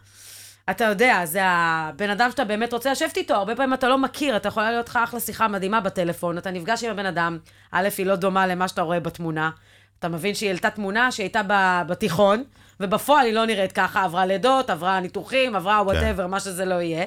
אתה 0.71 0.85
יודע, 0.85 1.27
זה 1.27 1.41
הבן 1.45 2.11
אדם 2.11 2.31
שאתה 2.31 2.45
באמת 2.45 2.73
רוצה 2.73 2.93
לשבת 2.93 3.17
איתו, 3.17 3.35
הרבה 3.35 3.57
פעמים 3.57 3.75
אתה 3.75 3.89
לא 3.89 3.99
מכיר, 3.99 4.37
אתה 4.37 4.49
יכולה 4.49 4.71
להיות 4.71 4.89
לך 4.89 4.97
אחלה 4.97 5.21
שיחה 5.21 5.49
מדהימה 5.49 5.81
בטלפון, 5.81 6.39
אתה 6.39 6.51
נפגש 6.51 6.85
עם 6.85 6.91
הבן 6.91 7.07
אדם, 7.07 7.39
א', 7.71 7.89
היא 7.99 8.07
לא 8.07 8.17
דומה 8.17 8.47
למה 8.47 8.69
שאתה 8.69 8.83
רואה 8.83 9.01
בתמונה, 9.01 9.51
אתה 9.99 10.09
מבין 10.09 10.35
שהיא 10.35 10.49
העלתה 10.49 10.71
תמונה 10.71 11.13
שהיא 11.13 11.25
הייתה 11.25 11.43
בתיכון, 11.89 12.45
ובפועל 12.81 13.27
היא 13.27 13.35
לא 13.35 13.47
נראית 13.47 13.73
ככה, 13.73 14.05
עברה 14.05 14.27
לידות, 14.27 14.71
עברה 14.71 15.01
ניתוחים, 15.01 15.57
עברה 15.57 15.83
whatever, 15.83 16.27
מה 16.27 16.41
שזה 16.41 16.65
לא 16.65 16.75
יהיה. 16.75 17.05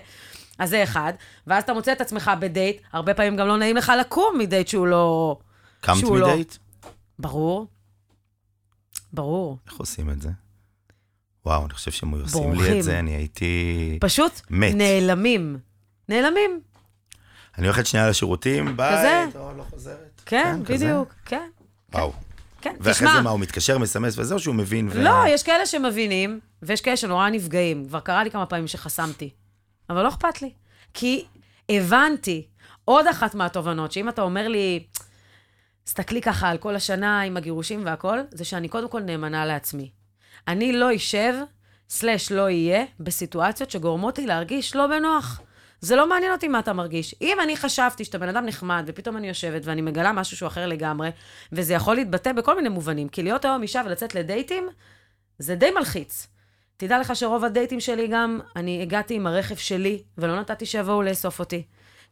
אז 0.59 0.69
זה 0.69 0.83
אחד, 0.83 1.13
ואז 1.47 1.63
אתה 1.63 1.73
מוצא 1.73 1.91
את 1.91 2.01
עצמך 2.01 2.31
בדייט, 2.39 2.81
הרבה 2.91 3.13
פעמים 3.13 3.35
גם 3.35 3.47
לא 3.47 3.57
נעים 3.57 3.77
לך 3.77 3.91
לקום 3.99 4.37
מדייט 4.37 4.67
שהוא 4.67 4.87
לא... 4.87 5.37
קמת 5.81 6.03
לא- 6.03 6.27
מדייט? 6.29 6.55
ברור. 7.19 7.67
ברור. 9.13 9.57
איך 9.67 9.77
עושים 9.77 10.09
את 10.09 10.21
זה? 10.21 10.29
וואו, 11.49 11.65
אני 11.65 11.73
חושב 11.73 11.91
שהם 11.91 12.13
היו 12.13 12.23
עושים 12.23 12.53
לי. 12.53 12.79
את 12.79 12.83
זה, 12.83 12.99
אני 12.99 13.15
הייתי... 13.15 13.97
פשוט 14.01 14.41
מת. 14.49 14.75
נעלמים. 14.75 15.57
נעלמים. 16.09 16.59
אני 17.57 17.67
הולכת 17.67 17.85
שנייה 17.85 18.09
לשירותים, 18.09 18.77
ביי, 18.77 18.97
כזה. 18.97 19.25
טוב, 19.33 19.57
לא 19.57 19.63
חוזרת. 19.69 20.21
כן, 20.25 20.59
כזה? 20.65 20.85
בדיוק, 20.85 21.13
כן. 21.25 21.49
וואו. 21.93 22.13
כן, 22.61 22.75
ואחרי 22.79 22.93
תשמע, 23.07 23.15
זה 23.15 23.21
מה, 23.21 23.29
הוא 23.29 23.39
מתקשר, 23.39 23.77
מסמס 23.77 24.17
וזהו 24.17 24.39
שהוא 24.39 24.55
מבין 24.55 24.89
ו... 24.91 25.03
לא, 25.03 25.23
יש 25.27 25.43
כאלה 25.43 25.65
שמבינים, 25.65 26.39
ויש 26.61 26.81
כאלה 26.81 26.97
שנורא 26.97 27.29
נפגעים. 27.29 27.85
כבר 27.87 27.99
קרה 27.99 28.23
לי 28.23 28.31
כמה 28.31 28.45
פעמים 28.45 28.67
שחסמתי. 28.67 29.29
אבל 29.89 30.03
לא 30.03 30.09
אכפת 30.09 30.41
לי. 30.41 30.51
כי 30.93 31.25
הבנתי, 31.69 32.47
עוד 32.85 33.07
אחת 33.07 33.35
מהתובנות, 33.35 33.91
שאם 33.91 34.09
אתה 34.09 34.21
אומר 34.21 34.47
לי, 34.47 34.83
תסתכלי 35.83 36.21
ככה 36.21 36.49
על 36.49 36.57
כל 36.57 36.75
השנה 36.75 37.21
עם 37.21 37.37
הגירושים 37.37 37.85
והכל, 37.85 38.19
זה 38.31 38.45
שאני 38.45 38.67
קודם 38.67 38.89
כל 38.89 39.01
נאמנה 39.01 39.45
לעצמי. 39.45 39.98
אני 40.47 40.73
לא 40.73 40.95
אשב, 40.95 41.33
סלש 41.89 42.31
לא 42.31 42.41
אהיה, 42.41 42.85
בסיטואציות 42.99 43.71
שגורמות 43.71 44.17
לי 44.17 44.25
להרגיש 44.25 44.75
לא 44.75 44.87
בנוח. 44.87 45.41
זה 45.81 45.95
לא 45.95 46.09
מעניין 46.09 46.31
אותי 46.31 46.47
מה 46.47 46.59
אתה 46.59 46.73
מרגיש. 46.73 47.15
אם 47.21 47.37
אני 47.43 47.57
חשבתי 47.57 48.05
שאתה 48.05 48.17
בן 48.17 48.29
אדם 48.29 48.45
נחמד, 48.45 48.83
ופתאום 48.87 49.17
אני 49.17 49.27
יושבת 49.27 49.61
ואני 49.65 49.81
מגלה 49.81 50.11
משהו 50.11 50.37
שהוא 50.37 50.47
אחר 50.47 50.67
לגמרי, 50.67 51.09
וזה 51.51 51.73
יכול 51.73 51.95
להתבטא 51.95 52.33
בכל 52.33 52.55
מיני 52.55 52.69
מובנים, 52.69 53.09
כי 53.09 53.23
להיות 53.23 53.45
היום 53.45 53.61
אישה 53.61 53.81
ולצאת 53.85 54.15
לדייטים, 54.15 54.67
זה 55.39 55.55
די 55.55 55.71
מלחיץ. 55.71 56.27
תדע 56.77 56.99
לך 56.99 57.15
שרוב 57.15 57.45
הדייטים 57.45 57.79
שלי 57.79 58.07
גם, 58.07 58.39
אני 58.55 58.81
הגעתי 58.81 59.13
עם 59.15 59.27
הרכב 59.27 59.55
שלי, 59.55 60.03
ולא 60.17 60.39
נתתי 60.39 60.65
שיבואו 60.65 61.01
לאסוף 61.01 61.39
אותי. 61.39 61.63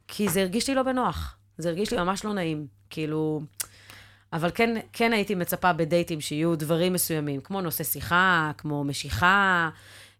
כי 0.07 0.29
זה 0.29 0.41
הרגיש 0.41 0.69
לי 0.69 0.75
לא 0.75 0.83
בנוח. 0.83 1.37
זה 1.57 1.69
הרגיש 1.69 1.91
לי 1.91 1.97
ממש 1.97 2.25
לא 2.25 2.33
נעים. 2.33 2.67
כאילו... 2.89 3.41
אבל 4.33 4.49
כן, 4.55 4.75
כן 4.93 5.13
הייתי 5.13 5.35
מצפה 5.35 5.73
בדייטים 5.73 6.21
שיהיו 6.21 6.55
דברים 6.55 6.93
מסוימים, 6.93 7.41
כמו 7.41 7.61
נושא 7.61 7.83
שיחה, 7.83 8.51
כמו 8.57 8.83
משיכה, 8.83 9.69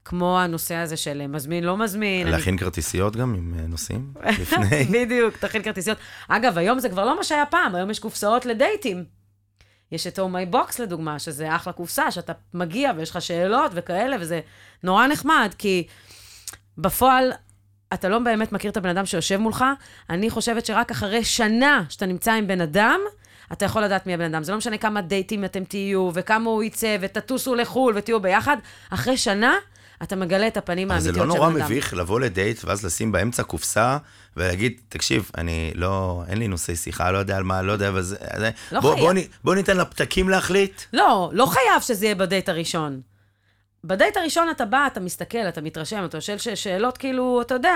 כמו 0.06 0.40
הנושא 0.40 0.76
הזה 0.76 0.98
של 0.98 1.28
מזמין, 1.28 1.64
לא 1.64 1.78
מזמין. 1.78 2.28
אני- 2.28 2.32
להכין 2.38 2.58
כרטיסיות 2.58 3.16
גם 3.16 3.34
עם 3.36 3.54
אה, 3.60 3.68
נוסעים? 3.68 4.14
לפני? 4.42 4.84
בדיוק, 4.92 5.38
תכין 5.38 5.64
כרטיסיות. 5.64 5.98
אגב, 6.28 6.58
היום 6.58 6.80
זה 6.80 6.90
כבר 6.90 7.06
לא 7.06 7.18
מה 7.18 7.24
שהיה 7.24 7.46
פעם, 7.46 7.76
היום 7.76 7.90
יש 7.90 8.00
קופסאות 8.00 8.46
לדייטים. 8.46 9.06
יש 9.92 10.08
את 10.08 10.20
Oh 10.20 10.22
My 10.22 10.54
Box 10.54 10.82
לדוגמה, 10.84 11.20
שזה 11.20 11.56
אחלה 11.56 11.74
קופסה, 11.74 12.12
שאתה 12.12 12.34
מגיע 12.54 12.92
ויש 12.98 13.10
לך 13.10 13.22
שאלות 13.22 13.72
וכאלה, 13.76 14.16
וזה 14.20 14.40
נורא 14.84 15.08
נחמד, 15.08 15.54
כי 15.58 15.88
בפועל 16.78 17.32
אתה 17.94 18.10
לא 18.10 18.20
באמת 18.20 18.52
מכיר 18.52 18.72
את 18.72 18.78
הבן 18.78 18.90
אדם 18.90 19.06
שיושב 19.06 19.38
מולך. 19.38 19.66
אני 20.10 20.30
חושבת 20.30 20.66
שרק 20.66 20.92
אחרי 20.92 21.24
שנה 21.24 21.84
שאתה 21.90 22.06
נמצא 22.06 22.32
עם 22.34 22.48
בן 22.48 22.62
אדם, 22.62 23.00
אתה 23.54 23.66
יכול 23.66 23.84
לדעת 23.84 24.08
מי 24.08 24.13
הבן 24.13 24.34
אדם. 24.36 24.44
זה 24.44 24.51
לא 24.51 24.58
משנה 24.58 24.77
כמה 24.77 25.01
דייטים 25.01 25.46
אתם 25.46 25.63
תהיו, 25.63 26.10
וכמה 26.13 26.50
הוא 26.50 26.63
יצא, 26.63 26.98
ותטוסו 27.01 27.56
לחו"ל 27.56 27.94
ותהיו 27.98 28.20
ביחד. 28.20 28.58
אחרי 28.89 29.18
שנה, 29.18 29.56
אתה 30.04 30.16
מגלה 30.16 30.48
את 30.48 30.58
הפנים 30.58 30.92
אבל 30.92 31.00
זה 31.00 31.10
האמיתיות 31.10 31.27
לא 31.27 31.34
של 31.34 31.38
נורא 31.39 31.50
הבן 31.51 31.62
אדם. 31.62 31.66
מביך 31.72 31.94
לבוא 31.94 32.20
לדייט 32.20 32.66
ואז 32.66 32.86
לשים 32.86 33.12
באמצע 33.12 33.44
קופסה 33.44 33.98
ולהגיד, 34.38 34.82
תקשיב, 34.89 35.32
אני 35.38 35.72
לא, 35.75 36.24
אין 36.27 36.38
לי 36.38 36.48
נושאי 36.48 36.75
שיחה, 36.75 37.12
לא 37.12 37.18
יודע 37.18 37.38
על 37.38 37.44
מה, 37.44 37.62
לא 37.62 37.72
יודע, 37.72 37.92
וזה... 37.94 38.16
זה- 38.38 38.51
לא 38.72 38.80
בוא, 38.80 38.94
חייב. 38.94 39.06
בוא, 39.06 39.13
בוא 39.44 39.56
ניתן 39.56 39.77
לפתקים 39.77 40.30
להחליט. 40.30 40.82
לא, 40.94 41.30
לא 41.34 41.46
חייב 41.46 41.82
שזה 41.82 42.06
יהיה 42.06 42.16
בדייט 42.16 42.50
הראשון. 42.50 43.01
בדייט 43.84 44.18
הראשון 44.18 44.50
אתה 44.51 44.66
בא, 44.66 44.88
אתה 44.88 45.00
מסתכל, 45.00 45.38
אתה 45.38 45.62
מתרשם, 45.62 46.06
אתה 46.06 46.22
שואל 46.22 46.38
ש- 46.38 46.48
שאלות, 46.50 46.98
כאילו, 46.98 47.42
אתה 47.42 47.54
יודע, 47.54 47.74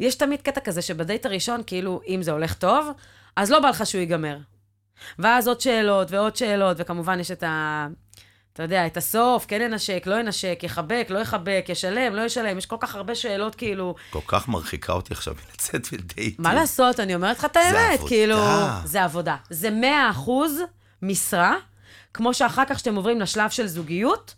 יש 0.00 0.14
תמיד 0.14 0.40
קטע 0.42 0.60
כזה 0.60 0.82
שבדייט 0.82 1.26
הראשון, 1.26 1.60
כאילו, 1.66 2.00
אם 2.08 2.22
זה 2.22 2.32
הולך 2.32 2.54
טוב, 2.54 2.88
אז 3.36 3.50
לא 3.50 3.60
בא 3.60 3.68
לך 3.68 3.86
שהוא 3.86 4.00
ייגמר. 4.00 4.36
ואז 5.18 5.48
עוד 5.48 5.60
שאלות 5.60 6.10
ועוד 6.10 6.36
שאלות, 6.36 6.76
וכמובן 6.80 7.20
יש 7.20 7.30
את 7.30 7.42
ה... 7.42 7.86
אתה 8.52 8.62
יודע, 8.62 8.86
את 8.86 8.96
הסוף, 8.96 9.46
כן 9.48 9.62
ינשק, 9.62 10.02
לא 10.06 10.20
ינשק, 10.20 10.58
יחבק, 10.62 11.06
לא 11.10 11.18
יחבק, 11.18 11.64
ישלם, 11.68 12.14
לא 12.14 12.22
ישלם, 12.22 12.58
יש 12.58 12.66
כל 12.66 12.76
כך 12.80 12.94
הרבה 12.94 13.14
שאלות, 13.14 13.54
כאילו, 13.54 13.94
כל 14.10 14.20
כך 14.26 14.48
מרחיקה 14.48 14.92
אותי 14.92 15.14
עכשיו 15.14 15.34
מלצאת 15.34 15.92
בדייטים. 15.92 16.34
מה 16.38 16.54
לעשות, 16.54 17.00
אני 17.00 17.14
אומרת 17.14 17.38
לך 17.38 17.44
את 17.44 17.56
האמת, 17.56 17.94
עבודה. 17.94 18.08
כאילו... 18.08 18.36
זה 18.84 19.04
עבודה. 19.04 19.36
זה 19.50 19.70
100 19.70 20.10
אחוז 20.10 20.60
משרה, 21.02 21.56
כמו 22.14 22.34
שאחר 22.34 22.62
כך 22.68 22.78
שאתם 22.78 22.94
עוברים 22.94 23.20
לשלב 23.20 23.50
של 23.50 23.66
זוגיות, 23.66 24.34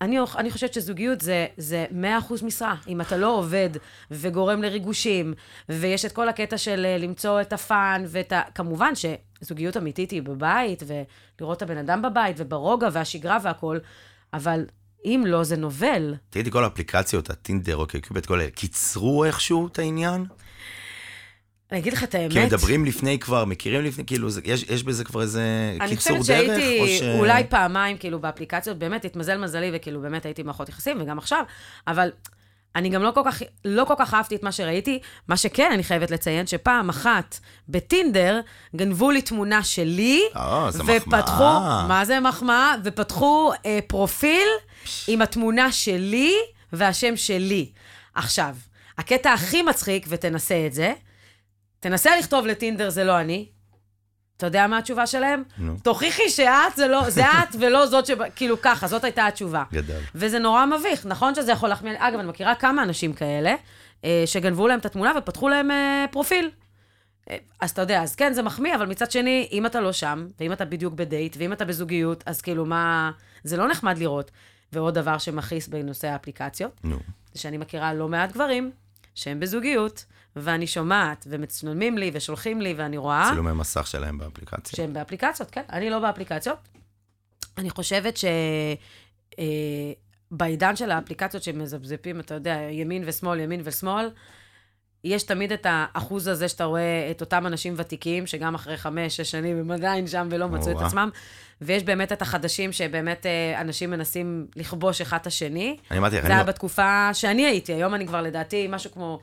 אני, 0.00 0.18
אני 0.36 0.50
חושבת 0.50 0.74
שזוגיות 0.74 1.20
זה, 1.20 1.46
זה 1.56 1.86
100 1.90 2.18
אחוז 2.18 2.42
משרה. 2.42 2.74
אם 2.88 3.00
אתה 3.00 3.16
לא 3.16 3.28
עובד 3.36 3.70
וגורם 4.10 4.62
לריגושים, 4.62 5.34
ויש 5.68 6.04
את 6.04 6.12
כל 6.12 6.28
הקטע 6.28 6.58
של 6.58 6.86
אה, 6.86 6.98
למצוא 6.98 7.40
את 7.40 7.52
הפאן, 7.52 8.04
ואת 8.08 8.32
ה... 8.32 8.42
כמובן 8.54 8.94
שזוגיות 9.42 9.76
אמיתית 9.76 10.10
היא 10.10 10.22
בבית, 10.22 10.82
ולראות 10.86 11.56
את 11.56 11.62
הבן 11.62 11.78
אדם 11.78 12.02
בבית, 12.02 12.36
וברוגע 12.38 12.88
והשגרה 12.92 13.38
והכול, 13.42 13.80
אבל 14.34 14.66
אם 15.04 15.24
לא, 15.26 15.44
זה 15.44 15.56
נובל. 15.56 16.14
תגידי, 16.30 16.50
כל 16.50 16.64
האפליקציות, 16.64 17.30
הטינדר, 17.30 17.76
אוקיי, 17.76 18.00
קיובט, 18.00 18.26
כל 18.26 18.40
אלה, 18.40 18.50
קיצרו 18.50 19.24
איכשהו 19.24 19.66
את 19.66 19.78
העניין? 19.78 20.26
אני 21.72 21.80
אגיד 21.80 21.92
לך 21.92 22.04
את 22.04 22.14
האמת. 22.14 22.32
כי 22.32 22.44
מדברים 22.44 22.84
לפני 22.84 23.18
כבר, 23.18 23.44
מכירים 23.44 23.84
לפני, 23.84 24.06
כאילו, 24.06 24.30
זה, 24.30 24.40
יש, 24.44 24.62
יש 24.62 24.82
בזה 24.82 25.04
כבר 25.04 25.22
איזה 25.22 25.76
אני 25.80 25.90
קיצור 25.90 26.18
חושבת 26.18 26.36
דרך? 26.36 26.60
שהייתי 26.60 26.80
או 26.80 26.86
ש... 26.86 27.02
אולי 27.18 27.44
פעמיים, 27.48 27.98
כאילו, 27.98 28.20
באפליקציות, 28.20 28.78
באמת, 28.78 29.04
התמזל 29.04 29.38
מזלי, 29.38 29.70
וכאילו, 29.74 30.00
באמת 30.00 30.24
הייתי 30.24 30.42
מערכות 30.42 30.68
יחסים, 30.68 31.00
וגם 31.00 31.18
עכשיו, 31.18 31.44
אבל 31.86 32.10
אני 32.76 32.88
גם 32.88 33.02
לא 33.02 33.10
כל, 33.10 33.20
כך, 33.24 33.42
לא 33.64 33.84
כל 33.84 33.94
כך 33.98 34.14
אהבתי 34.14 34.36
את 34.36 34.42
מה 34.42 34.52
שראיתי. 34.52 35.00
מה 35.28 35.36
שכן, 35.36 35.70
אני 35.72 35.84
חייבת 35.84 36.10
לציין 36.10 36.46
שפעם 36.46 36.88
אחת 36.88 37.38
בטינדר 37.68 38.40
גנבו 38.76 39.10
לי 39.10 39.22
תמונה 39.22 39.62
שלי, 39.62 40.22
אה, 40.36 40.70
זו 40.70 40.84
ופתחו, 40.86 41.08
מחמאה. 41.10 41.86
מה 41.88 42.04
זה 42.04 42.20
מחמאה? 42.20 42.74
ופתחו 42.84 43.52
אה, 43.66 43.78
פרופיל 43.86 44.48
עם 45.08 45.22
התמונה 45.22 45.72
שלי 45.72 46.34
והשם 46.72 47.16
שלי. 47.16 47.70
עכשיו, 48.14 48.54
הקטע 48.98 49.32
הכי 49.32 49.62
מצחיק, 49.62 50.06
ותנסה 50.08 50.66
את 50.66 50.72
זה, 50.72 50.92
תנסה 51.80 52.16
לכתוב 52.18 52.46
לטינדר 52.46 52.90
זה 52.90 53.04
לא 53.04 53.20
אני. 53.20 53.46
אתה 54.40 54.46
יודע 54.46 54.66
מה 54.66 54.78
התשובה 54.78 55.06
שלהם? 55.06 55.42
נו. 55.58 55.76
תוכיחי 55.82 56.28
שאת 56.28 56.76
זה 56.76 56.88
לא, 56.88 57.10
זה 57.10 57.24
את 57.24 57.56
ולא 57.60 57.86
זאת 57.86 58.06
ש... 58.06 58.10
כאילו 58.36 58.60
ככה, 58.60 58.86
זאת 58.86 59.04
הייתה 59.04 59.26
התשובה. 59.26 59.64
גדל. 59.72 59.98
וזה 60.14 60.38
נורא 60.38 60.66
מביך, 60.66 61.06
נכון 61.06 61.34
שזה 61.34 61.52
יכול 61.52 61.68
להחמיא... 61.68 61.92
אגב, 61.98 62.18
אני 62.18 62.28
מכירה 62.28 62.54
כמה 62.54 62.82
אנשים 62.82 63.12
כאלה, 63.12 63.54
אה, 64.04 64.22
שגנבו 64.26 64.68
להם 64.68 64.78
את 64.78 64.86
התמונה 64.86 65.12
ופתחו 65.18 65.48
להם 65.48 65.70
אה, 65.70 66.04
פרופיל. 66.10 66.50
אה, 67.30 67.36
אז 67.60 67.70
אתה 67.70 67.82
יודע, 67.82 68.02
אז 68.02 68.14
כן, 68.14 68.32
זה 68.32 68.42
מחמיא, 68.42 68.74
אבל 68.74 68.86
מצד 68.86 69.10
שני, 69.10 69.48
אם 69.52 69.66
אתה 69.66 69.80
לא 69.80 69.92
שם, 69.92 70.26
ואם 70.40 70.52
אתה 70.52 70.64
בדיוק 70.64 70.94
בדייט, 70.94 71.36
ואם 71.38 71.52
אתה 71.52 71.64
בזוגיות, 71.64 72.22
אז 72.26 72.40
כאילו, 72.40 72.66
מה... 72.66 73.10
זה 73.44 73.56
לא 73.56 73.68
נחמד 73.68 73.98
לראות. 73.98 74.30
ועוד 74.72 74.94
דבר 74.94 75.18
שמכעיס 75.18 75.68
בנושא 75.68 76.08
האפליקציות, 76.08 76.80
נו. 76.84 76.98
זה 77.32 77.40
שאני 77.40 77.58
מכירה 77.58 77.94
לא 77.94 78.08
מעט 78.08 78.32
גברים 78.32 78.70
שהם 79.20 79.40
בזוגיות, 79.40 80.04
ואני 80.36 80.66
שומעת, 80.66 81.26
ומצלמים 81.30 81.98
לי, 81.98 82.10
ושולחים 82.14 82.60
לי, 82.60 82.74
ואני 82.76 82.96
רואה... 82.96 83.28
צילומי 83.30 83.52
מסך 83.52 83.86
שלהם 83.86 84.18
באפליקציה. 84.18 84.76
שהם 84.76 84.92
באפליקציות, 84.92 85.50
כן. 85.50 85.62
אני 85.72 85.90
לא 85.90 85.98
באפליקציות. 85.98 86.58
אני 87.58 87.70
חושבת 87.70 88.16
ש... 88.16 88.24
אה, 89.38 89.92
בעידן 90.30 90.76
של 90.76 90.90
האפליקציות 90.90 91.42
שמזפזפים, 91.42 92.20
אתה 92.20 92.34
יודע, 92.34 92.56
ימין 92.70 93.02
ושמאל, 93.06 93.40
ימין 93.40 93.60
ושמאל, 93.64 94.10
יש 95.04 95.22
תמיד 95.22 95.52
את 95.52 95.66
האחוז 95.68 96.26
הזה 96.26 96.48
שאתה 96.48 96.64
רואה 96.64 97.08
את 97.10 97.20
אותם 97.20 97.46
אנשים 97.46 97.74
ותיקים, 97.76 98.26
שגם 98.26 98.54
אחרי 98.54 98.76
חמש, 98.76 99.16
שש 99.16 99.30
שנים 99.30 99.58
הם 99.58 99.70
עדיין 99.70 100.06
שם 100.06 100.28
ולא 100.30 100.48
מצאו 100.48 100.72
את. 100.72 100.86
עצמם, 100.86 101.10
ויש 101.60 101.82
באמת 101.82 102.12
את 102.12 102.22
החדשים 102.22 102.72
שבאמת 102.72 103.26
אה, 103.26 103.60
אנשים 103.60 103.90
מנסים 103.90 104.46
לכבוש 104.56 105.00
אחד 105.00 105.18
את 105.20 105.26
השני. 105.26 105.76
אני 105.90 105.98
אמרתי 105.98 106.16
לך, 106.16 106.22
זה 106.22 106.28
היה 106.28 106.38
לא- 106.38 106.46
בתקופה 106.46 107.14
שאני 107.14 107.46
הייתי, 107.46 107.72
היום 107.72 107.94
אני 107.94 108.06
כבר 108.06 108.22
לדעתי 108.22 108.66
משהו 108.70 108.90
כמו 108.90 109.20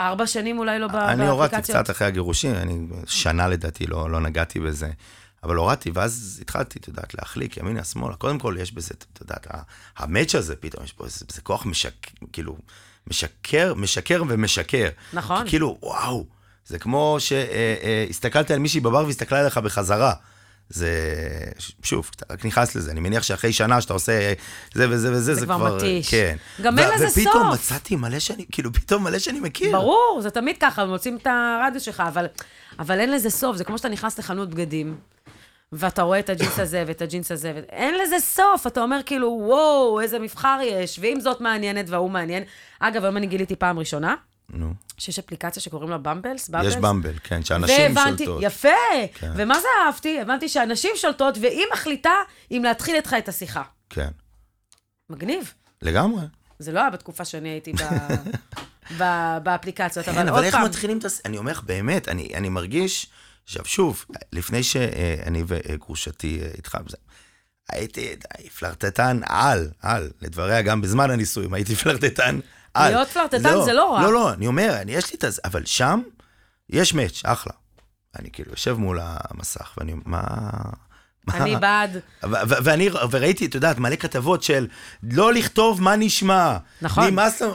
ארבע 0.00 0.26
שנים 0.26 0.58
אולי 0.58 0.78
לא 0.78 0.86
באפליקציות. 0.86 1.20
אני 1.20 1.28
הורדתי 1.28 1.62
קצת 1.62 1.90
אחרי 1.90 2.06
הגירושים, 2.06 2.54
אני 2.54 2.78
שנה 3.06 3.48
לדעתי 3.48 3.86
לא, 3.86 4.10
לא 4.10 4.20
נגעתי 4.20 4.60
בזה. 4.60 4.90
אבל 5.42 5.56
הורדתי, 5.56 5.90
ואז 5.94 6.38
התחלתי, 6.42 6.78
את 6.78 6.88
יודעת, 6.88 7.14
להחליק 7.14 7.56
ימינה, 7.56 7.84
שמאלה. 7.84 8.16
קודם 8.16 8.38
כל, 8.38 8.56
יש 8.58 8.72
בזה, 8.72 8.94
את 9.12 9.20
יודעת, 9.20 9.46
המאץ' 9.96 10.34
הזה, 10.34 10.56
פתאום 10.56 10.84
יש 10.84 10.92
פה 10.92 11.04
איזה 11.04 11.42
כוח 11.42 11.66
משק... 11.66 12.10
כאילו, 12.32 12.56
משקר, 13.10 13.74
משקר 13.74 14.22
ומשקר. 14.28 14.88
נכון. 15.12 15.44
כי 15.44 15.50
כאילו, 15.50 15.78
וואו, 15.82 16.26
זה 16.66 16.78
כמו 16.78 17.16
שהסתכלת 17.18 18.50
על 18.50 18.58
מישהי 18.58 18.80
בבר 18.80 19.04
והסתכלה 19.06 19.40
עליך 19.40 19.58
בחזרה. 19.58 20.12
זה, 20.68 20.90
שוב, 21.82 22.10
אתה 22.16 22.34
רק 22.34 22.44
נכנס 22.44 22.74
לזה, 22.74 22.90
אני 22.90 23.00
מניח 23.00 23.22
שאחרי 23.22 23.52
שנה 23.52 23.80
שאתה 23.80 23.92
עושה 23.92 24.32
זה 24.74 24.86
וזה 24.90 25.12
וזה, 25.12 25.34
זה 25.34 25.46
כבר 25.46 25.76
מתיש. 25.76 26.10
כן. 26.10 26.36
גם 26.62 26.78
אין 26.78 26.88
לזה 26.94 27.06
ופתאום 27.06 27.42
סוף. 27.42 27.54
מצאתי 27.54 27.96
מלא 27.96 28.18
שאני, 28.18 28.44
כאילו, 28.52 28.72
פתאום 28.72 29.04
מלא 29.04 29.18
שאני 29.18 29.40
מכיר. 29.40 29.72
ברור, 29.72 30.20
זה 30.22 30.30
תמיד 30.30 30.56
ככה, 30.60 30.84
מוצאים 30.84 31.16
את 31.16 31.26
הרדיוס 31.26 31.82
שלך, 31.82 32.02
אבל, 32.08 32.26
אבל 32.78 33.00
אין 33.00 33.10
לזה 33.12 33.30
סוף. 33.30 33.56
זה 33.56 33.64
כמו 33.64 33.78
שאתה 33.78 33.88
נכנס 33.88 34.18
לחנות 34.18 34.50
בגדים, 34.50 34.96
ואתה 35.72 36.02
רואה 36.02 36.18
את 36.18 36.30
הג'ינס 36.30 36.58
הזה 36.58 36.84
ואת 36.86 37.02
הג'ינס 37.02 37.32
הזה, 37.32 37.52
ואין 37.54 37.94
לזה 37.94 38.16
סוף. 38.20 38.66
אתה 38.66 38.82
אומר 38.82 39.00
כאילו, 39.06 39.38
וואו, 39.42 40.00
איזה 40.00 40.18
מבחר 40.18 40.58
יש, 40.62 40.98
ואם 41.02 41.20
זאת 41.20 41.40
מעניינת 41.40 41.90
וההוא 41.90 42.10
מעניין. 42.10 42.42
אגב, 42.80 43.04
היום 43.04 43.16
אני 43.16 43.26
גיליתי 43.26 43.56
פעם 43.56 43.78
ראשונה, 43.78 44.14
נו. 44.50 44.74
שיש 44.98 45.18
אפליקציה 45.18 45.62
שקוראים 45.62 45.90
לה 45.90 45.98
במבלס, 45.98 46.48
במבלס. 46.48 46.72
יש 46.72 46.76
במבל, 46.76 47.14
כן, 47.24 47.42
שאנשים 47.42 47.96
והבנתי, 47.96 48.24
שולטות. 48.24 48.42
יפה. 48.42 48.68
כן. 49.14 49.32
ומה 49.36 49.60
זה 49.60 49.68
אהבתי? 49.86 50.20
הבנתי 50.20 50.48
שאנשים 50.48 50.90
שולטות, 50.94 51.38
והיא 51.40 51.64
מחליטה 51.72 52.14
אם 52.50 52.62
להתחיל 52.64 52.96
איתך 52.96 53.14
את 53.18 53.28
השיחה. 53.28 53.62
כן, 53.90 54.08
מגניב. 55.10 55.52
לגמרי. 55.82 56.22
זה 56.58 56.72
לא 56.72 56.80
היה 56.80 56.90
בתקופה 56.90 57.24
שאני 57.24 57.48
הייתי 57.48 57.72
ב... 57.72 57.78
ב... 58.98 59.04
באפליקציות, 59.42 60.08
אבל 60.08 60.16
כן, 60.16 60.28
עוד 60.28 60.38
אבל 60.38 60.44
איך 60.44 60.54
פעם, 60.54 60.64
מתחילים 60.64 60.98
את 60.98 61.04
הס... 61.04 61.20
אני 61.24 61.38
אומר 61.38 61.52
לך, 61.52 61.62
באמת, 61.62 62.08
אני, 62.08 62.30
אני 62.34 62.48
מרגיש, 62.48 63.06
עכשיו 63.46 63.64
שוב, 63.64 64.04
לפני 64.32 64.62
שאני 64.62 65.44
וגרושתי 65.46 66.40
אה, 66.42 66.50
איתך, 66.56 66.78
בזה, 66.84 66.96
הייתי 67.70 68.16
די, 68.16 68.48
פלרטטן 68.48 69.20
על, 69.26 69.70
על, 69.82 70.10
לדבריה 70.22 70.62
גם 70.62 70.80
בזמן 70.80 71.10
הנישואים, 71.10 71.54
הייתי 71.54 71.74
פלרטטן 71.82 72.38
על. 72.74 72.92
להיות 72.92 73.08
פלרטטן 73.08 73.64
זה 73.64 73.72
לא 73.72 73.94
רע. 73.94 74.02
לא, 74.02 74.12
לא, 74.12 74.32
אני 74.32 74.46
אומר, 74.46 74.76
אני, 74.82 74.94
יש 74.94 75.10
לי 75.10 75.16
את 75.16 75.32
זה, 75.32 75.40
אבל 75.44 75.64
שם 75.64 76.02
יש 76.70 76.94
מאץ', 76.94 77.20
אחלה. 77.24 77.52
אני 78.18 78.30
כאילו 78.30 78.50
יושב 78.50 78.72
מול 78.72 78.98
המסך, 79.02 79.74
ואני, 79.76 79.94
מה... 80.04 80.20
אני 81.34 81.56
בעד, 81.56 82.00
ואני, 82.64 82.88
וראיתי, 83.10 83.46
את 83.46 83.54
יודעת, 83.54 83.78
מלא 83.78 83.96
כתבות 83.96 84.42
של 84.42 84.66
לא 85.02 85.32
לכתוב 85.32 85.82
מה 85.82 85.96
נשמע. 85.96 86.56
נכון. 86.82 87.06
נמאס 87.06 87.42
לנו. 87.42 87.52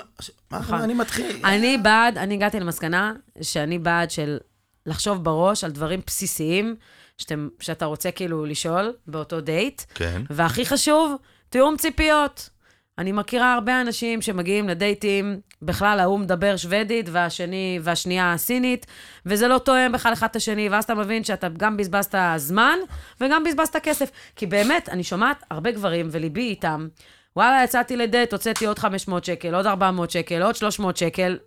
מה 0.52 0.60
נכון. 0.60 0.82
אני 0.82 0.94
מתחיל? 0.94 1.46
אני 1.46 1.78
בעד, 1.78 2.18
אני 2.18 2.34
הגעתי 2.34 2.60
למסקנה 2.60 3.14
שאני 3.42 3.80
בעד 3.80 4.12
של 4.12 4.38
לחשוב 4.86 5.24
בראש 5.24 5.64
על 5.64 5.72
דברים 5.72 6.02
בסיסיים 6.08 6.76
שאתם, 7.18 7.50
שאתה 7.60 7.86
רוצה 7.86 8.12
כאילו 8.12 8.46
לשאול 8.46 8.94
באותו 9.08 9.42
דייט, 9.42 9.82
כן. 9.96 10.22
והכי 10.30 10.66
חשוב, 10.66 11.16
תיאום 11.50 11.78
ציפיות. 11.78 12.50
אני 12.98 13.12
מכירה 13.12 13.54
הרבה 13.54 13.82
אנשים 13.82 14.22
שמגיעים 14.22 14.70
לדייטים, 14.70 15.40
בכלל 15.62 16.00
ההוא 16.00 16.20
מדבר 16.20 16.58
שוודית 16.58 17.10
והשני, 17.12 17.80
והשנייה 17.84 18.34
סינית, 18.38 18.86
וזה 19.26 19.48
לא 19.48 19.58
תואם 19.58 19.92
בכלל 19.92 20.14
אחד 20.14 20.28
את 20.32 20.36
השני, 20.36 20.70
ואז 20.70 20.84
אתה 20.84 20.96
מבין 20.96 21.24
שאתה 21.24 21.50
גם 21.50 21.78
בזבזת 21.78 22.16
זמן 22.38 22.80
וגם 23.22 23.44
בזבזת 23.44 23.76
כסף. 23.76 24.12
כי 24.36 24.46
באמת, 24.46 24.90
אני 24.90 25.04
שומעת 25.04 25.44
הרבה 25.52 25.72
גברים, 25.72 26.08
וליבי 26.12 26.42
איתם, 26.42 26.88
וואלה, 27.36 27.64
יצאתי 27.64 27.98
לדייט, 27.98 28.34
הוצאתי 28.34 28.66
עוד 28.66 28.80
500 28.80 29.26
שקל, 29.26 29.56
עוד 29.56 29.66
400 29.66 30.12
שקל, 30.12 30.42
עוד 30.42 30.56
300 30.56 30.98
שקל. 30.98 31.38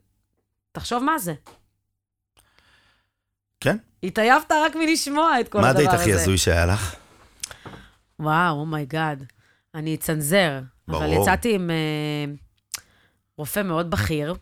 תחשוב 0.73 1.03
מה 1.03 1.19
זה. 1.19 1.35
התעייפת 4.05 4.53
רק 4.53 4.77
מלשמוע 4.77 5.41
את 5.41 5.49
כל 5.49 5.61
מה 5.61 5.69
הדבר 5.69 5.81
הזה. 5.81 5.91
הדייט 5.91 6.01
הכי 6.01 6.13
הזוי 6.13 6.39
שהיה 6.39 6.67
לך? 6.67 6.95
וואו, 8.21 8.61
oh 8.61 8.77
my 8.77 8.93
god. 8.93 9.25
אני 9.75 9.95
אצנזר. 9.95 10.61
אבל 10.89 10.99
ברור. 10.99 11.23
יצאתי 11.23 11.55
עם 11.55 11.71
אה, 11.71 12.33
רופא 13.39 13.63
מאוד 13.63 13.91
בכיר. 13.91 14.35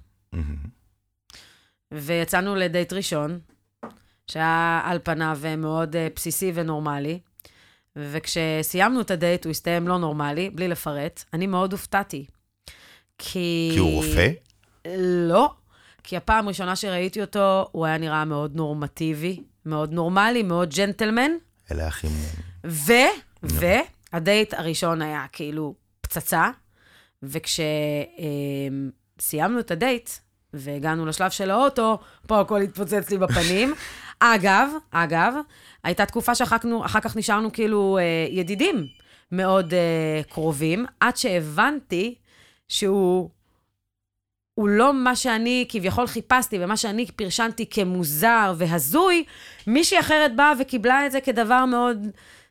ויצאנו 1.92 2.54
לדייט 2.54 2.92
ראשון, 2.92 3.38
שהיה 4.26 4.80
על 4.84 4.98
פניו 5.02 5.38
אה, 5.44 5.56
מאוד 5.56 5.96
אה, 5.96 6.08
בסיסי 6.16 6.52
ונורמלי, 6.54 7.18
וכשסיימנו 7.96 9.00
את 9.00 9.10
הדייט, 9.10 9.44
הוא 9.44 9.50
הסתיים 9.50 9.88
לא 9.88 9.98
נורמלי, 9.98 10.50
בלי 10.50 10.68
לפרט. 10.68 11.24
אני 11.32 11.46
מאוד 11.46 11.72
הופתעתי. 11.72 12.26
כי... 13.18 13.70
כי 13.72 13.78
הוא 13.78 13.90
רופא? 13.90 14.28
לא. 15.28 15.54
כי 16.02 16.16
הפעם 16.16 16.44
הראשונה 16.44 16.76
שראיתי 16.76 17.20
אותו, 17.20 17.68
הוא 17.72 17.86
היה 17.86 17.98
נראה 17.98 18.24
מאוד 18.24 18.56
נורמטיבי, 18.56 19.42
מאוד 19.66 19.92
נורמלי, 19.92 20.42
מאוד 20.42 20.74
ג'נטלמן. 20.74 21.30
אלה 21.72 21.88
אחים... 21.88 22.10
ו, 22.66 22.92
והדייט 23.42 24.54
הראשון 24.54 25.02
היה 25.02 25.26
כאילו 25.32 25.74
פצצה, 26.00 26.50
וכשסיימנו 27.22 27.60
את 29.60 29.70
הדייט, 29.70 30.10
והגענו 30.54 31.06
לשלב 31.06 31.30
של 31.30 31.50
האוטו, 31.50 31.98
פה 32.26 32.40
הכל 32.40 32.62
התפוצץ 32.62 33.10
לי 33.10 33.18
בפנים. 33.18 33.74
אגב, 34.18 34.68
אגב, 34.90 35.34
הייתה 35.84 36.06
תקופה 36.06 36.34
שאחר 36.34 37.00
כך 37.02 37.16
נשארנו 37.16 37.52
כאילו 37.52 37.98
אה, 37.98 38.26
ידידים 38.30 38.86
מאוד 39.32 39.74
אה, 39.74 40.20
קרובים, 40.28 40.86
עד 41.00 41.16
שהבנתי 41.16 42.14
שהוא 42.68 43.30
הוא 44.54 44.68
לא 44.68 44.94
מה 44.94 45.16
שאני 45.16 45.66
כביכול 45.68 46.06
חיפשתי, 46.06 46.58
ומה 46.60 46.76
שאני 46.76 47.06
פרשנתי 47.06 47.66
כמוזר 47.70 48.54
והזוי, 48.56 49.24
מישהי 49.66 50.00
אחרת 50.00 50.36
באה 50.36 50.52
וקיבלה 50.58 51.06
את 51.06 51.12
זה 51.12 51.20
כדבר 51.20 51.64
מאוד 51.64 52.06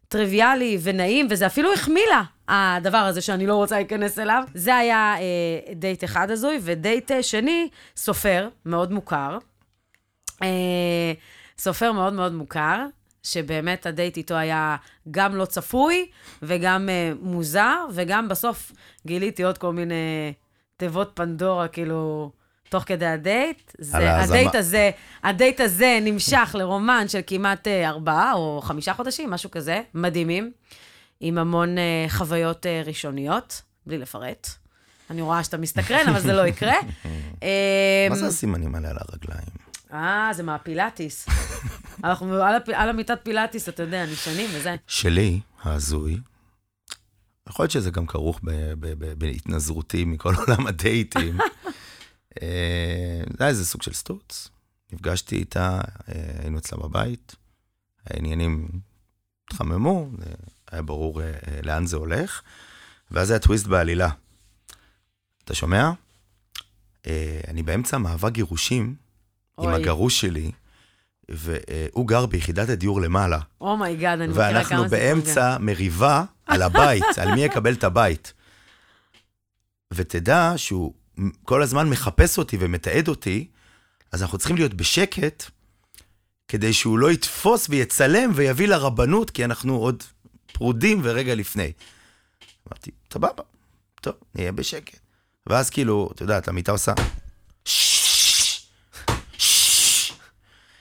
טריוויאלי 0.08 0.78
ונעים, 0.82 1.28
וזה 1.30 1.46
אפילו 1.46 1.74
החמיא 1.74 2.04
לה, 2.10 2.24
הדבר 2.48 2.98
הזה 2.98 3.22
שאני 3.22 3.48
לא 3.48 3.56
רוצה 3.56 3.76
להיכנס 3.76 4.20
אליו. 4.20 4.44
זה 4.54 4.76
היה 4.76 5.16
אה, 5.18 5.74
דייט 5.74 6.04
אחד 6.04 6.32
הזוי, 6.32 6.60
ודייט 6.62 7.12
אה, 7.12 7.24
שני, 7.24 7.70
סופר, 7.98 8.50
מאוד 8.66 8.92
מוכר. 8.92 9.38
אה, 10.44 11.14
סופר 11.58 11.92
מאוד 11.92 12.14
מאוד 12.14 12.34
מוכר, 12.34 12.86
שבאמת 13.24 13.86
הדייט 13.86 14.18
איתו 14.18 14.36
היה 14.36 14.76
גם 15.12 15.36
לא 15.36 15.46
צפוי, 15.46 16.06
וגם 16.42 16.90
אה, 16.90 17.12
מוזר, 17.22 17.86
וגם 17.94 18.28
בסוף 18.28 18.72
גיליתי 19.08 19.44
עוד 19.44 19.58
כל 19.58 19.74
מיני 19.74 20.34
תיבות 20.82 21.12
פנדורה, 21.14 21.68
כאילו, 21.68 22.32
תוך 22.70 22.84
כדי 22.88 23.06
הדייט. 23.06 23.72
זה. 23.78 24.16
הדייט 24.22 24.56
הזה, 24.56 24.92
הדייט 25.24 25.60
הזה 25.60 26.00
נמשך 26.02 26.56
לרומן 26.58 27.08
של 27.08 27.20
כמעט 27.28 27.68
אה, 27.68 27.90
ארבעה 27.90 28.34
או 28.34 28.62
חמישה 28.64 28.94
חודשים, 28.94 29.30
משהו 29.30 29.52
כזה, 29.52 29.82
מדהימים, 29.94 30.52
עם 31.20 31.38
המון 31.38 31.78
אה, 31.78 32.06
חוויות 32.10 32.66
אה, 32.66 32.82
ראשוניות, 32.86 33.62
בלי 33.86 33.98
לפרט. 33.98 34.48
אני 35.10 35.22
רואה 35.22 35.44
שאתה 35.44 35.58
מסתקרן, 35.58 36.10
אבל 36.10 36.20
זה 36.20 36.34
לא 36.34 36.48
יקרה. 36.48 36.74
מה 36.84 37.10
אמ, 38.10 38.16
זה 38.16 38.28
הסימנים 38.28 38.76
האלה 38.76 38.90
על 38.90 38.98
הרגליים? 39.00 39.48
אה, 39.94 40.30
זה 40.34 40.44
מהפילאטיס. 40.44 41.28
אנחנו 42.04 42.34
על 42.36 42.56
הפ- 42.56 42.70
על 42.74 42.90
המיטת 42.90 43.20
פילאטיס, 43.24 43.70
אתה 43.70 43.84
יודע, 43.84 44.06
נשענים 44.06 44.50
וזה. 44.54 44.76
שלי, 44.88 45.40
ההזוי, 45.64 46.18
יכול 47.52 47.64
להיות 47.64 47.72
שזה 47.72 47.92
גם 47.92 48.06
כרוך 48.06 48.40
בהתנזרותי 49.18 50.06
מכל 50.06 50.36
עולם 50.48 50.68
הדייטים. 50.68 51.38
אה, 52.42 53.24
זה 53.38 53.44
היה 53.44 53.50
איזה 53.50 53.66
סוג 53.66 53.82
של 53.82 53.94
סטוץ. 53.94 54.50
נפגשתי 54.94 55.36
איתה, 55.36 55.82
אה, 56.10 56.32
היינו 56.40 56.58
אצלה 56.58 56.78
בבית, 56.78 57.36
העניינים 58.06 58.68
התחממו, 59.48 60.10
זה 60.18 60.26
היה 60.72 60.82
ברור 60.82 61.22
אה, 61.22 61.32
לאן 61.64 61.86
זה 61.86 61.98
הולך, 61.98 62.42
ואז 63.12 63.30
היה 63.30 63.40
טוויסט 63.40 63.68
בעלילה. 63.68 64.10
אתה 65.44 65.54
שומע? 65.54 65.92
אני 67.48 67.64
באמצע 67.64 67.98
מאבק 67.98 68.32
גירושים 68.32 68.96
עם 69.60 69.66
אוי. 69.66 69.76
הגרוש 69.76 70.22
שלי, 70.22 70.52
והוא 71.30 72.08
גר 72.08 72.26
ביחידת 72.26 72.70
הדיור 72.70 73.02
למעלה. 73.02 73.40
oh 73.62 73.77
my 73.77 73.92
god, 73.92 74.22
אני 74.22 74.32
מכירה 74.32 74.50
כמה 74.50 74.56
ואנחנו 74.56 74.84
סיפורים. 74.84 75.16
באמצע 75.16 75.58
מריבה 75.60 76.24
על 76.52 76.62
הבית, 76.62 77.18
על 77.18 77.34
מי 77.34 77.44
יקבל 77.44 77.74
את 77.74 77.84
הבית. 77.84 78.34
ותדע 79.94 80.54
שהוא 80.58 80.94
כל 81.46 81.62
הזמן 81.62 81.90
מחפש 81.90 82.38
אותי 82.38 82.58
ומתעד 82.60 83.08
אותי, 83.08 83.48
אז 84.12 84.22
אנחנו 84.22 84.38
צריכים 84.38 84.56
להיות 84.56 84.74
בשקט, 84.74 85.44
כדי 86.48 86.74
שהוא 86.74 87.00
לא 87.00 87.12
יתפוס 87.12 87.68
ויצלם 87.70 88.32
ויביא 88.36 88.68
לרבנות, 88.68 89.30
כי 89.30 89.46
אנחנו 89.46 89.78
עוד 89.78 90.04
פרודים 90.54 91.02
ורגע 91.04 91.36
לפני. 91.36 91.72
אמרתי, 92.68 92.92
סבבה, 93.14 93.44
טוב, 94.02 94.14
נהיה 94.36 94.52
בשקט. 94.52 95.00
ואז 95.48 95.70
כאילו, 95.70 96.10
אתה 96.14 96.24
יודע, 96.24 96.40
המיטה 96.48 96.72
עושה... 96.72 96.94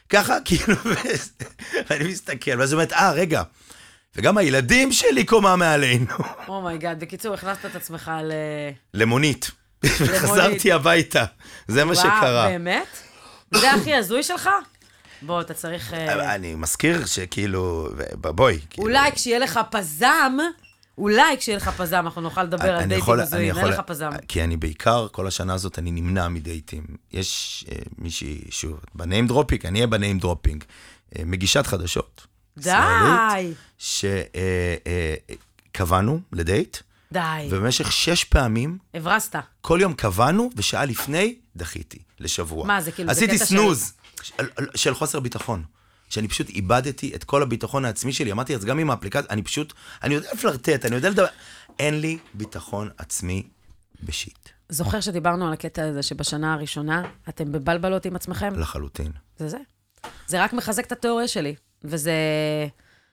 ככה, 0.08 0.36
כאילו, 0.44 0.74
ואני 1.90 2.08
מסתכל, 2.08 2.58
ואז 2.58 2.72
היא 2.72 2.76
אומרת, 2.76 2.92
אה, 2.92 3.12
רגע, 3.12 3.42
וגם 4.16 4.38
הילדים 4.38 4.92
שלי 4.92 5.24
קומה 5.24 5.56
מעלינו. 5.56 6.14
oh 6.48 6.61
my 6.61 6.74
god, 6.74 7.00
בקיצור, 7.00 7.34
הכנסת 7.34 7.66
את 7.66 7.76
עצמך 7.76 8.10
ל... 8.24 8.32
למונית. 8.94 9.50
וחזרתי 9.84 10.72
הביתה. 10.72 11.24
זה 11.68 11.84
מה 11.84 11.94
שקרה. 11.94 12.20
וואו, 12.20 12.50
באמת? 12.50 12.86
זה 13.54 13.72
הכי 13.72 13.94
הזוי 13.94 14.22
שלך? 14.22 14.50
בוא, 15.22 15.40
אתה 15.40 15.54
צריך... 15.54 15.94
אה, 15.94 16.34
אני 16.34 16.54
מזכיר 16.54 17.06
שכאילו, 17.06 17.88
בואי. 18.14 18.58
כאילו, 18.70 18.86
אולי 18.86 19.12
כשיהיה 19.12 19.38
לך 19.38 19.60
פזם, 19.70 20.36
אולי 20.98 21.36
כשיהיה 21.38 21.56
לך 21.56 21.68
פזם, 21.68 21.96
אנחנו 21.96 22.20
נוכל 22.20 22.42
לדבר 22.42 22.76
על 22.76 22.84
דייטים 22.84 23.20
הזויים, 23.20 23.58
אין 23.58 23.66
לך 23.66 23.80
פזם. 23.86 24.10
כי 24.28 24.44
אני 24.44 24.56
בעיקר, 24.56 25.06
כל 25.12 25.26
השנה 25.26 25.54
הזאת 25.54 25.78
אני 25.78 25.90
נמנע 25.90 26.28
מדייטים. 26.28 26.84
יש 27.12 27.64
אה, 27.70 27.76
מישהי, 27.98 28.40
שוב, 28.50 28.80
ב 28.94 29.01
name 29.01 29.26
dropping, 29.26 29.66
אני 29.66 29.78
אהיה 29.78 29.86
ב 29.86 29.93
name 29.93 30.18
dropping, 30.18 30.64
אה, 31.18 31.22
מגישת 31.26 31.66
חדשות. 31.66 32.26
די, 32.62 33.52
שקבענו 35.68 36.20
לדייט, 36.32 36.76
די. 37.12 37.48
ובמשך 37.50 37.92
שש 37.92 38.24
פעמים, 38.24 38.78
הברזת. 38.94 39.36
כל 39.60 39.78
יום 39.82 39.92
קבענו, 39.94 40.50
ושעה 40.56 40.84
לפני 40.84 41.36
דחיתי, 41.56 41.98
לשבוע. 42.20 42.66
מה, 42.66 42.80
זה 42.80 42.92
כאילו, 42.92 43.10
עשיתי 43.10 43.36
קטע 43.36 43.46
של- 43.46 43.56
snooze 43.56 43.92
של... 44.22 44.44
של 44.74 44.94
חוסר 44.94 45.20
ביטחון. 45.20 45.62
שאני 46.08 46.28
פשוט 46.28 46.48
איבדתי 46.48 47.12
את 47.14 47.24
כל 47.24 47.42
הביטחון 47.42 47.84
העצמי 47.84 48.12
שלי. 48.12 48.32
אמרתי, 48.32 48.54
אז 48.54 48.64
גם 48.64 48.78
עם 48.78 48.90
האפליקציה, 48.90 49.30
אני 49.30 49.42
פשוט, 49.42 49.72
אני 50.02 50.14
יודע 50.14 50.28
לפלרטט, 50.32 50.84
אני 50.86 50.94
יודע 50.94 51.10
לדבר, 51.10 51.26
אין 51.78 52.00
לי 52.00 52.18
ביטחון 52.34 52.90
עצמי 52.98 53.42
בשיט, 54.02 54.48
זוכר 54.68 55.00
שדיברנו 55.00 55.46
על 55.46 55.52
הקטע 55.52 55.84
הזה 55.84 56.02
שבשנה 56.02 56.54
הראשונה 56.54 57.02
אתם 57.28 57.52
בבלבלות 57.52 58.04
עם 58.06 58.16
עצמכם? 58.16 58.58
לחלוטין. 58.58 59.12
זה 59.38 59.48
זה. 59.48 59.58
זה 60.26 60.42
רק 60.44 60.52
מחזק 60.52 60.86
את 60.86 60.92
התיאוריה 60.92 61.28
שלי, 61.28 61.54
וזה 61.84 62.12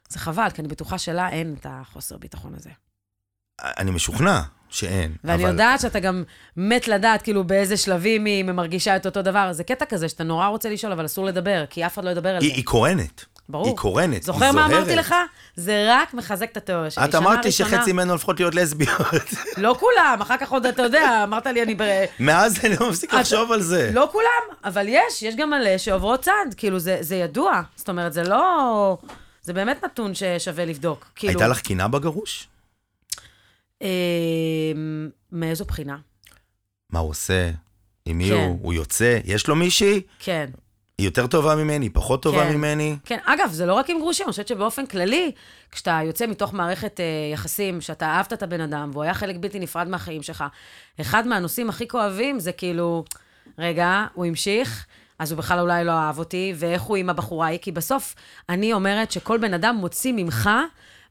זה 0.10 0.20
חבל, 0.20 0.50
כי 0.54 0.62
אני 0.62 0.68
בטוחה 0.68 0.98
שלה 0.98 1.30
אין 1.30 1.56
את 1.60 1.66
החוסר 1.70 2.18
ביטחון 2.18 2.54
הזה. 2.56 2.70
אני 3.62 3.92
משוכנע 3.92 4.42
שאין, 4.70 5.16
ואני 5.24 5.44
אבל... 5.44 5.52
יודעת 5.52 5.80
שאתה 5.80 6.00
גם 6.00 6.24
מת 6.58 6.88
לדעת, 6.88 7.22
כאילו, 7.22 7.44
באיזה 7.44 7.78
שלבים 7.78 8.26
היא 8.26 8.44
מרגישה 8.44 8.96
את 8.96 9.06
אותו 9.06 9.22
דבר. 9.22 9.54
זה 9.54 9.64
קטע 9.64 9.86
כזה 9.86 10.10
שאתה 10.10 10.24
נורא 10.24 10.48
רוצה 10.48 10.70
לשאול, 10.70 10.92
אבל 10.92 11.06
אסור 11.06 11.26
לדבר, 11.26 11.66
כי 11.70 11.86
אף 11.86 11.94
אחד 11.94 12.04
לא 12.06 12.10
ידבר 12.10 12.30
על 12.30 12.42
היא, 12.42 12.50
זה. 12.50 12.56
היא 12.56 12.66
קורנת. 12.66 13.26
ברור. 13.50 13.68
היא 13.68 13.76
קורנת, 13.76 14.24
זוכר 14.24 14.46
היא 14.46 14.54
מה 14.54 14.68
זוהרת. 14.68 14.84
אמרתי 14.84 14.96
לך? 14.96 15.16
זה 15.56 15.86
רק 15.90 16.14
מחזק 16.14 16.52
את 16.52 16.58
התיאוריה 16.58 16.92
שלי. 16.92 17.06
את 17.06 17.16
אמרת 17.16 17.46
לי 17.46 17.52
שחצי 17.52 17.94
ממנו 17.94 18.12
הולכות 18.12 18.40
להיות 18.40 18.56
לסביות. 18.56 19.24
לא 19.58 19.76
כולם, 19.80 20.18
אחר 20.22 20.38
כך 20.38 20.52
עוד, 20.52 20.66
אתה 20.66 20.82
יודע, 20.82 21.24
אמרת 21.24 21.46
לי, 21.46 21.64
אני 21.64 21.76
ב... 21.76 21.84
מאז 22.20 22.66
אני 22.66 22.76
לא 22.80 22.90
מפסיק 22.90 23.14
לחשוב 23.14 23.52
על 23.52 23.62
זה. 23.62 23.92
לא 23.94 24.10
כולם, 24.12 24.58
אבל 24.64 24.86
יש, 24.90 25.22
יש 25.22 25.36
גם 25.36 25.50
מלא 25.50 25.78
שעוברות 25.78 26.22
צד, 26.22 26.46
כאילו, 26.58 26.80
זה, 26.80 26.98
זה 27.02 27.16
ידוע. 27.16 27.62
זאת 27.76 27.90
אומרת, 27.90 28.14
זה 28.14 28.24
לא... 28.24 28.98
זה 29.42 29.54
באמת 29.54 29.84
נתון 29.84 30.12
ששווה 30.16 30.66
לבדוק. 30.66 31.06
כאילו, 31.16 31.32
הייתה 31.34 31.48
לך 31.48 31.60
קינה 31.60 31.88
בגרוש? 31.88 32.48
אה, 33.82 33.88
מאיזו 35.32 35.66
בחינה? 35.66 35.98
מה 36.90 37.00
הוא 37.00 37.10
עושה? 37.10 37.52
עם 38.06 38.18
מי 38.18 38.30
כן. 38.30 38.36
הוא? 38.36 38.60
הוא 38.62 38.74
יוצא? 38.74 39.20
יש 39.26 39.48
לו 39.48 39.56
מישהי? 39.56 40.02
כן. 40.20 40.50
היא 41.02 41.08
יותר 41.08 41.28
טובה 41.28 41.56
ממני? 41.56 41.86
היא 41.86 41.92
פחות 41.94 42.22
טובה 42.22 42.46
כן. 42.46 42.56
ממני? 42.56 42.98
כן, 43.06 43.18
אגב, 43.26 43.52
זה 43.52 43.66
לא 43.66 43.74
רק 43.74 43.90
עם 43.90 44.00
גרושים, 44.00 44.26
אני 44.26 44.32
חושבת 44.32 44.48
שבאופן 44.48 44.86
כללי, 44.86 45.32
כשאתה 45.72 46.00
יוצא 46.06 46.28
מתוך 46.28 46.54
מערכת 46.54 47.00
אה, 47.00 47.06
יחסים, 47.34 47.82
שאתה 47.82 48.06
אהבת 48.06 48.34
את 48.34 48.44
הבן 48.44 48.62
אדם, 48.62 48.90
והוא 48.94 49.04
היה 49.04 49.14
חלק 49.14 49.36
בלתי 49.40 49.60
נפרד 49.60 49.88
מהחיים 49.88 50.24
שלך, 50.24 50.44
אחד 51.02 51.28
מהנושאים 51.28 51.70
הכי 51.70 51.88
כואבים 51.88 52.40
זה 52.40 52.52
כאילו, 52.52 53.04
רגע, 53.58 54.06
הוא 54.14 54.26
המשיך, 54.26 54.86
אז 55.20 55.32
הוא 55.32 55.38
בכלל 55.38 55.60
אולי 55.60 55.84
לא 55.84 55.92
אהב 55.92 56.20
אותי, 56.20 56.54
ואיך 56.56 56.82
הוא 56.82 56.98
עם 56.98 57.10
הבחורה 57.10 57.48
ההיא, 57.48 57.60
כי 57.60 57.72
בסוף, 57.72 58.16
אני 58.50 58.74
אומרת 58.74 59.12
שכל 59.12 59.38
בן 59.38 59.54
אדם 59.54 59.76
מוציא 59.76 60.14
ממך 60.16 60.50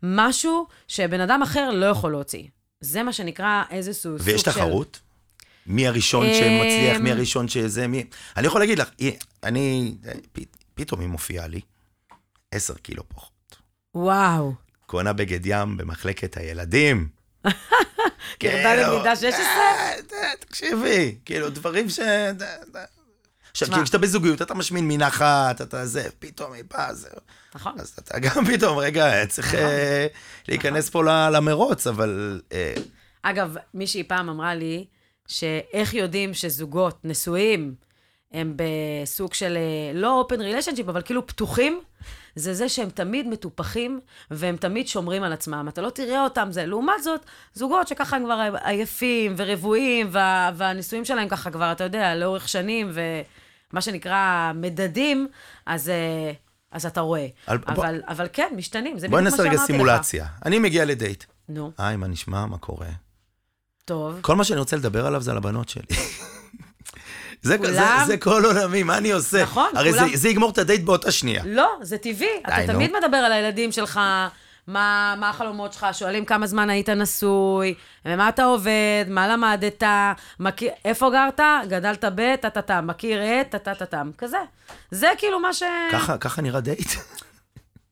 משהו 0.03 0.67
שבן 0.89 1.21
אדם 1.21 1.43
אחר 1.43 1.71
לא 1.71 1.87
יכול 1.87 2.11
להוציא. 2.11 2.45
זה 2.81 3.03
מה 3.03 3.13
שנקרא 3.13 3.63
איזשהו 3.71 4.19
סוג 4.19 4.19
של... 4.19 4.25
ויש 4.25 4.43
תחרות? 4.43 5.01
מי 5.67 5.87
הראשון 5.87 6.27
אמ, 6.27 6.35
שמצליח, 6.35 7.01
מי 7.01 7.13
הראשון 7.13 7.49
שזה, 7.49 7.87
מי... 7.87 8.05
אני 8.37 8.47
יכול 8.47 8.61
להגיד 8.61 8.79
לך, 8.79 8.91
אני, 9.43 9.95
פתאום 10.75 11.01
היא 11.01 11.09
מופיעה 11.09 11.47
לי, 11.47 11.61
עשר 12.53 12.75
קילו 12.75 13.09
פחות. 13.09 13.57
וואו. 13.95 14.55
קונה 14.87 15.13
בגד 15.13 15.41
ים 15.47 15.77
במחלקת 15.77 16.37
הילדים. 16.37 17.09
כאילו, 18.39 18.57
למידה 18.57 19.17
16? 19.17 19.39
אה, 19.39 19.93
אה, 20.13 20.31
תקשיבי, 20.41 21.19
כאילו, 21.25 21.51
דברים 21.51 21.89
ש... 21.89 21.99
עכשיו. 23.51 23.69
כאילו, 23.69 23.85
כשאתה 23.85 23.99
בזוגיות, 23.99 24.43
אתה 24.43 24.55
משמין 24.55 24.89
מין 24.89 25.03
אחת, 25.03 25.61
אתה 25.61 25.87
זה, 25.87 26.09
פתאום 26.19 26.53
היא 26.53 26.65
באה, 26.71 26.95
זה... 26.95 27.09
נכון. 27.55 27.73
אז 27.81 27.95
אתה 27.99 28.19
גם 28.19 28.45
פתאום, 28.53 28.79
רגע, 28.79 29.27
צריך 29.27 29.55
אה, 29.55 30.07
להיכנס 30.49 30.91
פה 30.91 31.05
ל- 31.05 31.31
למרוץ, 31.37 31.87
אבל... 31.87 32.41
אה, 32.53 32.75
אגב, 33.23 33.55
מישהי 33.75 34.03
פעם 34.03 34.29
אמרה 34.29 34.55
לי, 34.55 34.85
שאיך 35.27 35.95
יודעים 35.95 36.35
שזוגות 36.35 36.99
נשואים 37.05 37.75
הם 38.33 38.57
בסוג 38.57 39.35
של, 39.35 39.57
אה, 39.57 39.99
לא 39.99 40.27
open 40.29 40.39
relationship, 40.39 40.83
אבל 40.89 41.03
כאילו 41.03 41.27
פתוחים, 41.27 41.81
זה 42.35 42.55
זה 42.55 42.69
שהם 42.69 42.91
תמיד 42.91 43.29
מטופחים, 43.29 44.01
והם 44.31 44.57
תמיד 44.57 44.89
שומרים 44.89 45.23
על 45.23 45.33
עצמם. 45.33 45.67
אתה 45.69 45.81
לא 45.83 45.91
תראה 45.91 46.25
אותם, 46.25 46.49
זה. 46.51 46.67
לעומת 46.67 47.03
זאת, 47.03 47.21
זוגות 47.55 47.89
שככה 47.89 48.17
הם 48.17 48.25
כבר 48.25 48.55
עייפים 48.65 49.35
ורבועים, 49.37 50.07
וה, 50.11 50.51
והנישואים 50.57 51.05
שלהם 51.05 51.29
ככה 51.29 51.51
כבר, 51.51 51.73
אתה 51.73 51.85
יודע, 51.85 52.15
לאורך 52.15 52.49
שנים, 52.49 52.91
ומה 52.93 53.81
שנקרא 53.81 54.53
מדדים, 54.55 55.29
אז... 55.67 55.89
אה, 55.89 56.33
אז 56.73 56.87
אתה 56.87 57.01
רואה. 57.01 57.27
על- 57.47 57.59
בוא- 57.59 57.75
אבל, 57.75 58.01
אבל 58.09 58.27
כן, 58.33 58.49
משתנים, 58.57 58.99
זה 58.99 59.09
בואי 59.09 59.23
בדיוק 59.23 59.39
מה 59.39 59.45
נעשה 59.45 59.57
שאמרתי 59.57 59.57
רגע 59.57 59.63
לך. 59.63 59.67
סימולציה. 59.67 60.27
אני 60.45 60.59
מגיע 60.59 60.85
לדייט. 60.85 61.25
נו, 61.49 61.71
היי, 61.79 61.97
מה 61.97 62.07
נשמע? 62.07 62.47
מה 62.47 62.59
קורה? 62.59 62.87
טוב. 63.87 64.19
כל 64.21 64.37
מה 64.37 64.45
שאני 64.45 64.59
רוצה 64.61 64.77
לדבר 64.77 65.07
עליו 65.07 65.21
זה 65.23 65.31
על 65.31 65.37
הבנות 65.37 65.69
שלי. 65.69 65.83
זה, 67.43 67.59
כולם- 67.59 67.73
זה, 67.73 67.83
זה 68.07 68.17
כל 68.17 68.45
עולמי, 68.45 68.83
מה 68.83 68.99
אני 68.99 69.13
עושה? 69.13 69.43
נכון, 69.43 69.71
הרי 69.75 69.93
כולם- 69.93 70.09
זה, 70.11 70.17
זה 70.17 70.29
יגמור 70.29 70.51
את 70.51 70.59
הדייט 70.59 70.83
באותה 70.83 71.11
שנייה. 71.11 71.43
לא, 71.47 71.71
זה 71.83 71.99
טבעי. 71.99 72.29
אתה 72.49 72.67
נו. 72.67 72.73
תמיד 72.73 72.91
מדבר 73.05 73.17
על 73.17 73.33
הילדים 73.33 73.73
שלך, 73.73 73.97
מה, 74.67 75.15
מה 75.19 75.31
החלומות 75.31 75.73
שלך, 75.73 75.87
שואלים 75.93 76.25
כמה 76.25 76.47
זמן 76.47 76.71
היית 76.71 76.89
נשוי, 76.89 77.75
ומה 78.05 78.29
אתה 78.29 78.45
עובד, 78.45 79.05
מה 79.09 79.29
למדת, 79.29 79.83
מכיר, 80.41 80.71
איפה 80.85 81.11
גרת, 81.11 81.41
גדלת 81.69 82.05
ב, 82.15 82.37
טה-טה-טה, 82.37 82.81
מכיר 82.81 83.21
את, 83.41 83.51
טה-טה-טה-טם, 83.51 84.11
כזה. 84.19 84.39
זה 84.91 85.09
כאילו 85.19 85.41
מה 85.41 85.53
ש... 85.53 85.63
ככה, 85.93 86.19
ככה 86.19 86.43
נראה 86.43 86.61
דייט? 86.61 86.89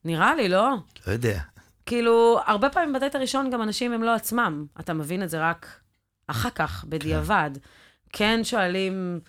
נראה 0.05 0.35
לי, 0.35 0.49
לא? 0.49 0.69
לא 1.07 1.11
יודע. 1.13 1.39
כאילו, 1.85 2.39
הרבה 2.45 2.69
פעמים 2.69 2.93
בדייט 2.93 3.15
הראשון 3.15 3.49
גם 3.49 3.61
אנשים 3.61 3.93
הם 3.93 4.03
לא 4.03 4.15
עצמם. 4.15 4.65
אתה 4.79 4.93
מבין 4.93 5.23
את 5.23 5.29
זה 5.29 5.49
רק 5.49 5.67
אחר 6.27 6.49
כך, 6.49 6.85
בדיעבד. 6.89 7.51
כן 8.13 8.39
שואלים, 8.43 9.19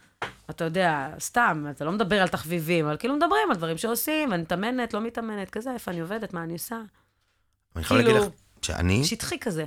אתה 0.50 0.64
יודע, 0.64 1.09
סתם, 1.20 1.66
אתה 1.70 1.85
לא 1.85 1.92
מדבר 1.92 2.22
על 2.22 2.28
תחביבים, 2.28 2.87
אבל 2.87 2.96
כאילו 2.96 3.16
מדברים 3.16 3.50
על 3.50 3.56
דברים 3.56 3.78
שעושים, 3.78 4.32
אני 4.32 4.42
מתאמנת, 4.42 4.94
לא 4.94 5.00
מתאמנת, 5.00 5.50
כזה, 5.50 5.72
איפה 5.74 5.90
אני 5.90 6.00
עובדת, 6.00 6.32
מה 6.32 6.42
אני 6.42 6.52
עושה. 6.52 6.76
אני 7.76 7.85
יכול 7.85 7.96
להגיד 7.96 8.12
כאילו- 8.12 8.26
לך 8.26 8.32
שאני, 8.62 9.04
שטחי 9.04 9.38
כזה. 9.40 9.64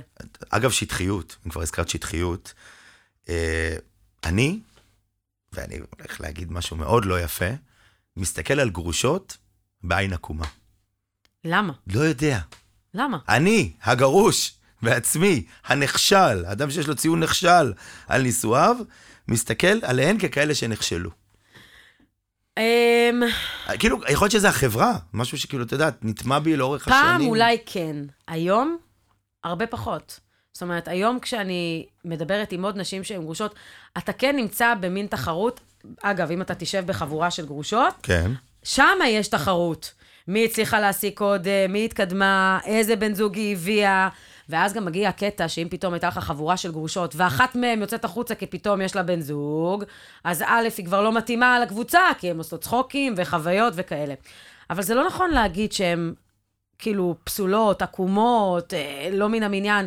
אגב, 0.50 0.70
שטחיות, 0.70 1.36
אם 1.46 1.50
כבר 1.50 1.62
הזכרת 1.62 1.88
שטחיות, 1.88 2.54
אה, 3.28 3.76
אני, 4.24 4.60
ואני 5.52 5.78
הולך 5.98 6.20
להגיד 6.20 6.52
משהו 6.52 6.76
מאוד 6.76 7.04
לא 7.04 7.20
יפה, 7.20 7.50
מסתכל 8.16 8.60
על 8.60 8.70
גרושות 8.70 9.36
בעין 9.82 10.12
עקומה. 10.12 10.46
למה? 11.44 11.72
לא 11.86 12.00
יודע. 12.00 12.38
למה? 12.94 13.18
אני, 13.28 13.72
הגרוש, 13.82 14.54
בעצמי, 14.82 15.44
הנכשל, 15.66 16.46
אדם 16.46 16.70
שיש 16.70 16.88
לו 16.88 16.94
ציון 16.94 17.20
נכשל 17.20 17.72
על 18.08 18.22
נישואיו, 18.22 18.76
מסתכל 19.28 19.78
עליהן 19.82 20.18
ככאלה 20.18 20.54
שנכשלו. 20.54 21.10
אמ, 22.58 23.22
כאילו, 23.78 23.96
יכול 24.08 24.24
להיות 24.24 24.32
שזה 24.32 24.48
החברה, 24.48 24.92
משהו 25.14 25.38
שכאילו, 25.38 25.64
אתה 25.64 25.74
יודע, 25.74 25.88
נטמע 26.02 26.38
בי 26.38 26.56
לאורך 26.56 26.88
השנים. 26.88 27.02
פעם 27.02 27.26
אולי 27.26 27.58
כן, 27.66 27.96
היום, 28.28 28.78
הרבה 29.44 29.66
פחות. 29.66 30.20
זאת 30.52 30.62
אומרת, 30.62 30.88
היום 30.88 31.18
כשאני 31.20 31.86
מדברת 32.04 32.52
עם 32.52 32.64
עוד 32.64 32.76
נשים 32.76 33.04
שהן 33.04 33.22
גרושות, 33.22 33.54
אתה 33.98 34.12
כן 34.12 34.36
נמצא 34.36 34.74
במין 34.80 35.06
תחרות. 35.06 35.60
אגב, 36.02 36.30
אם 36.30 36.42
אתה 36.42 36.54
תשב 36.54 36.86
בחבורה 36.86 37.30
של 37.30 37.46
גרושות, 37.46 37.94
כן. 38.02 38.30
שם 38.62 38.98
יש 39.06 39.28
תחרות. 39.28 39.92
מי 40.28 40.44
הצליחה 40.44 40.80
להשיג 40.80 41.14
קודם, 41.14 41.50
מי 41.68 41.84
התקדמה, 41.84 42.58
איזה 42.64 42.96
בן 42.96 43.14
זוג 43.14 43.36
היא 43.36 43.52
הביאה. 43.56 44.08
ואז 44.50 44.74
גם 44.74 44.84
מגיע 44.84 45.08
הקטע 45.08 45.48
שאם 45.48 45.66
פתאום 45.70 45.94
הייתה 45.94 46.08
לך 46.08 46.18
חבורה 46.18 46.56
של 46.56 46.72
גרושות, 46.72 47.14
ואחת 47.16 47.54
מהן 47.54 47.80
יוצאת 47.80 48.04
החוצה 48.04 48.34
כי 48.34 48.46
פתאום 48.46 48.80
יש 48.80 48.96
לה 48.96 49.02
בן 49.02 49.20
זוג, 49.20 49.84
אז 50.24 50.42
א', 50.46 50.68
היא 50.78 50.86
כבר 50.86 51.02
לא 51.02 51.12
מתאימה 51.12 51.60
לקבוצה, 51.60 52.00
כי 52.18 52.30
הן 52.30 52.38
עושות 52.38 52.62
צחוקים 52.62 53.14
וחוויות 53.16 53.72
וכאלה. 53.76 54.14
אבל 54.70 54.82
זה 54.82 54.94
לא 54.94 55.06
נכון 55.06 55.30
להגיד 55.30 55.72
שהן 55.72 56.14
כאילו 56.78 57.14
פסולות, 57.24 57.82
עקומות, 57.82 58.74
אה, 58.74 59.08
לא 59.12 59.28
מן 59.28 59.42
המניין. 59.42 59.86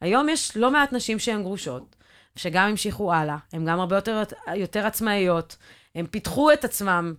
היום 0.00 0.28
יש 0.28 0.56
לא 0.56 0.70
מעט 0.70 0.92
נשים 0.92 1.18
שהן 1.18 1.42
גרושות, 1.42 1.96
שגם 2.36 2.68
המשיכו 2.68 3.12
הלאה, 3.12 3.36
הן 3.52 3.64
גם 3.64 3.80
הרבה 3.80 3.96
יותר, 3.96 4.22
יותר 4.54 4.86
עצמאיות, 4.86 5.56
הן 5.94 6.06
פיתחו 6.06 6.52
את 6.52 6.64
עצמם, 6.64 7.14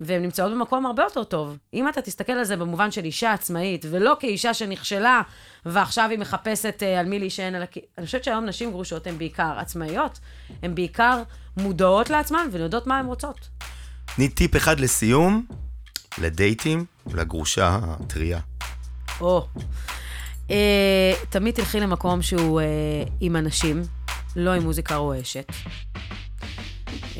והן 0.00 0.22
נמצאות 0.22 0.52
במקום 0.52 0.86
הרבה 0.86 1.02
יותר 1.02 1.24
טוב. 1.24 1.58
אם 1.74 1.88
אתה 1.88 2.02
תסתכל 2.02 2.32
על 2.32 2.44
זה 2.44 2.56
במובן 2.56 2.90
של 2.90 3.04
אישה 3.04 3.32
עצמאית, 3.32 3.84
ולא 3.90 4.16
כאישה 4.20 4.54
שנכשלה, 4.54 5.22
ועכשיו 5.66 6.10
היא 6.10 6.18
מחפשת 6.18 6.82
uh, 6.82 7.00
על 7.00 7.06
מי 7.06 7.18
להישען, 7.18 7.54
אלא 7.54 7.66
כי... 7.66 7.80
אני 7.98 8.06
חושבת 8.06 8.24
שהיום 8.24 8.44
נשים 8.44 8.70
גרושות 8.70 9.06
הן 9.06 9.18
בעיקר 9.18 9.54
עצמאיות, 9.58 10.20
הן 10.62 10.74
בעיקר 10.74 11.22
מודעות 11.56 12.10
לעצמן 12.10 12.46
ויודעות 12.52 12.86
מה 12.86 12.98
הן 12.98 13.06
רוצות. 13.06 13.48
תני 14.16 14.28
טיפ 14.28 14.56
אחד 14.56 14.80
לסיום, 14.80 15.46
לדייטים, 16.18 16.84
לגרושה 17.14 17.78
הטריה. 17.82 18.40
או. 19.20 19.46
Uh, 20.48 20.52
תמיד 21.28 21.54
תלכי 21.54 21.80
למקום 21.80 22.22
שהוא 22.22 22.60
uh, 22.60 23.10
עם 23.20 23.36
אנשים, 23.36 23.82
לא 24.36 24.50
עם 24.50 24.62
מוזיקה 24.62 24.96
רועשת. 24.96 25.52
Uh, 27.14 27.18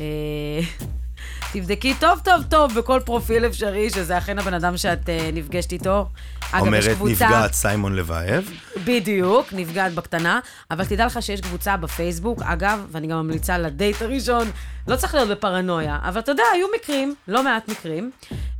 תבדקי 1.53 1.93
טוב 1.99 2.19
טוב 2.23 2.43
טוב 2.49 2.73
בכל 2.79 2.99
פרופיל 3.05 3.45
אפשרי, 3.45 3.89
שזה 3.89 4.17
אכן 4.17 4.39
הבן 4.39 4.53
אדם 4.53 4.77
שאת 4.77 5.05
uh, 5.05 5.33
נפגשת 5.33 5.71
איתו. 5.71 6.09
אגב, 6.57 6.73
יש 6.73 6.85
אומרת 6.85 6.97
קבוצה... 6.97 7.11
נפגעת 7.25 7.53
סיימון 7.53 7.95
לבייב. 7.95 8.51
בדיוק, 8.83 9.53
נפגעת 9.53 9.93
בקטנה, 9.93 10.39
אבל 10.71 10.85
תדע 10.85 11.05
לך 11.05 11.21
שיש 11.21 11.41
קבוצה 11.41 11.77
בפייסבוק, 11.77 12.41
אגב, 12.41 12.85
ואני 12.91 13.07
גם 13.07 13.17
ממליצה 13.17 13.57
לדייט 13.57 14.01
הראשון, 14.01 14.47
לא 14.87 14.95
צריך 14.95 15.15
להיות 15.15 15.29
בפרנויה, 15.29 15.99
אבל 16.03 16.19
אתה 16.19 16.31
יודע, 16.31 16.43
היו 16.53 16.67
מקרים, 16.75 17.15
לא 17.27 17.43
מעט 17.43 17.67
מקרים, 17.67 18.11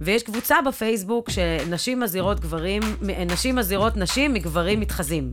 ויש 0.01 0.23
קבוצה 0.23 0.55
בפייסבוק 0.67 1.29
שנשים 1.29 1.99
מזהירות 1.99 2.39
גברים, 2.39 2.81
נשים 3.25 3.55
מזהירות 3.55 3.97
נשים 3.97 4.33
מגברים 4.33 4.79
מתחזים. 4.79 5.31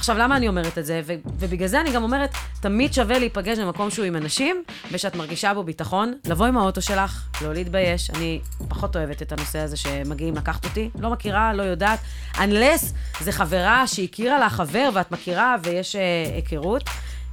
עכשיו, 0.00 0.18
למה 0.18 0.36
אני 0.36 0.48
אומרת 0.48 0.78
את 0.78 0.86
זה? 0.86 1.00
ו- 1.06 1.14
ובגלל 1.38 1.68
זה 1.68 1.80
אני 1.80 1.92
גם 1.92 2.02
אומרת, 2.02 2.30
תמיד 2.60 2.92
שווה 2.92 3.18
להיפגש 3.18 3.58
במקום 3.58 3.90
שהוא 3.90 4.04
עם 4.04 4.16
אנשים, 4.16 4.64
ושאת 4.92 5.16
מרגישה 5.16 5.54
בו 5.54 5.62
ביטחון, 5.62 6.14
לבוא 6.24 6.46
עם 6.46 6.58
האוטו 6.58 6.82
שלך, 6.82 7.28
לא 7.42 7.54
להתבייש. 7.54 8.10
אני 8.10 8.40
פחות 8.68 8.96
אוהבת 8.96 9.22
את 9.22 9.32
הנושא 9.32 9.58
הזה 9.58 9.76
שמגיעים 9.76 10.34
לקחת 10.34 10.64
אותי, 10.64 10.90
לא 10.98 11.10
מכירה, 11.10 11.52
לא 11.52 11.62
יודעת. 11.62 11.98
unless 12.34 12.84
זה 13.20 13.32
חברה 13.32 13.86
שהכירה 13.86 14.38
לה 14.38 14.50
חבר 14.50 14.90
ואת 14.94 15.12
מכירה 15.12 15.56
ויש 15.62 15.96
אה, 15.96 16.00
היכרות. 16.34 16.82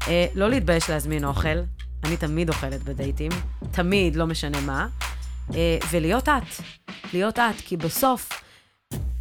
אה, 0.07 0.25
לא 0.35 0.49
להתבייש 0.49 0.89
להזמין 0.89 1.25
אוכל, 1.25 1.59
אני 2.03 2.17
תמיד 2.17 2.49
אוכלת 2.49 2.83
בדייטים, 2.83 3.31
תמיד, 3.71 4.15
לא 4.15 4.27
משנה 4.27 4.61
מה. 4.61 4.87
אה, 5.55 5.77
ולהיות 5.91 6.29
את, 6.29 6.63
להיות 7.13 7.39
את, 7.39 7.61
כי 7.65 7.77
בסוף, 7.77 8.46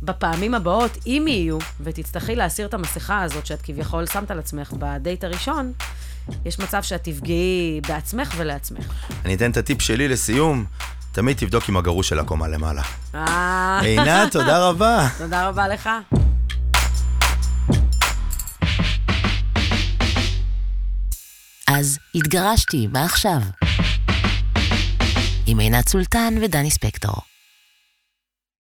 בפעמים 0.07 0.55
הבאות, 0.55 0.99
אם 1.07 1.25
יהיו, 1.29 1.59
ותצטרכי 1.81 2.35
להסיר 2.35 2.67
את 2.67 2.75
המסכה 2.75 3.23
הזאת 3.23 3.47
שאת 3.47 3.63
כביכול 3.63 4.07
שמת 4.07 4.31
על 4.31 4.39
עצמך 4.39 4.73
בדייט 4.73 5.25
הראשון, 5.25 5.73
יש 6.45 6.59
מצב 6.59 6.83
שאת 6.83 7.05
תפגעי 7.05 7.81
בעצמך 7.89 8.35
ולעצמך. 8.37 8.93
אני 9.25 9.35
אתן 9.35 9.51
את 9.51 9.57
הטיפ 9.57 9.83
שלי 9.83 10.09
לסיום, 10.09 10.65
תמיד 11.13 11.37
תבדוק 11.37 11.69
עם 11.69 11.77
הגרוש 11.77 12.09
של 12.09 12.19
הקומה 12.19 12.49
למעלה. 12.49 12.83
אה, 13.15 13.81
עינת, 13.81 14.33
תודה 14.37 14.69
רבה. 14.69 15.09
תודה 15.19 15.49
רבה 15.49 15.69
לך. 15.69 15.91
אז 21.69 21.99
התגרשתי, 22.15 22.87
מה 22.87 23.05
עכשיו? 23.05 23.39
עם 25.47 25.59
עינת 25.59 25.89
סולטן 25.89 26.35
ודני 26.43 26.71
ספקטור. 26.71 27.36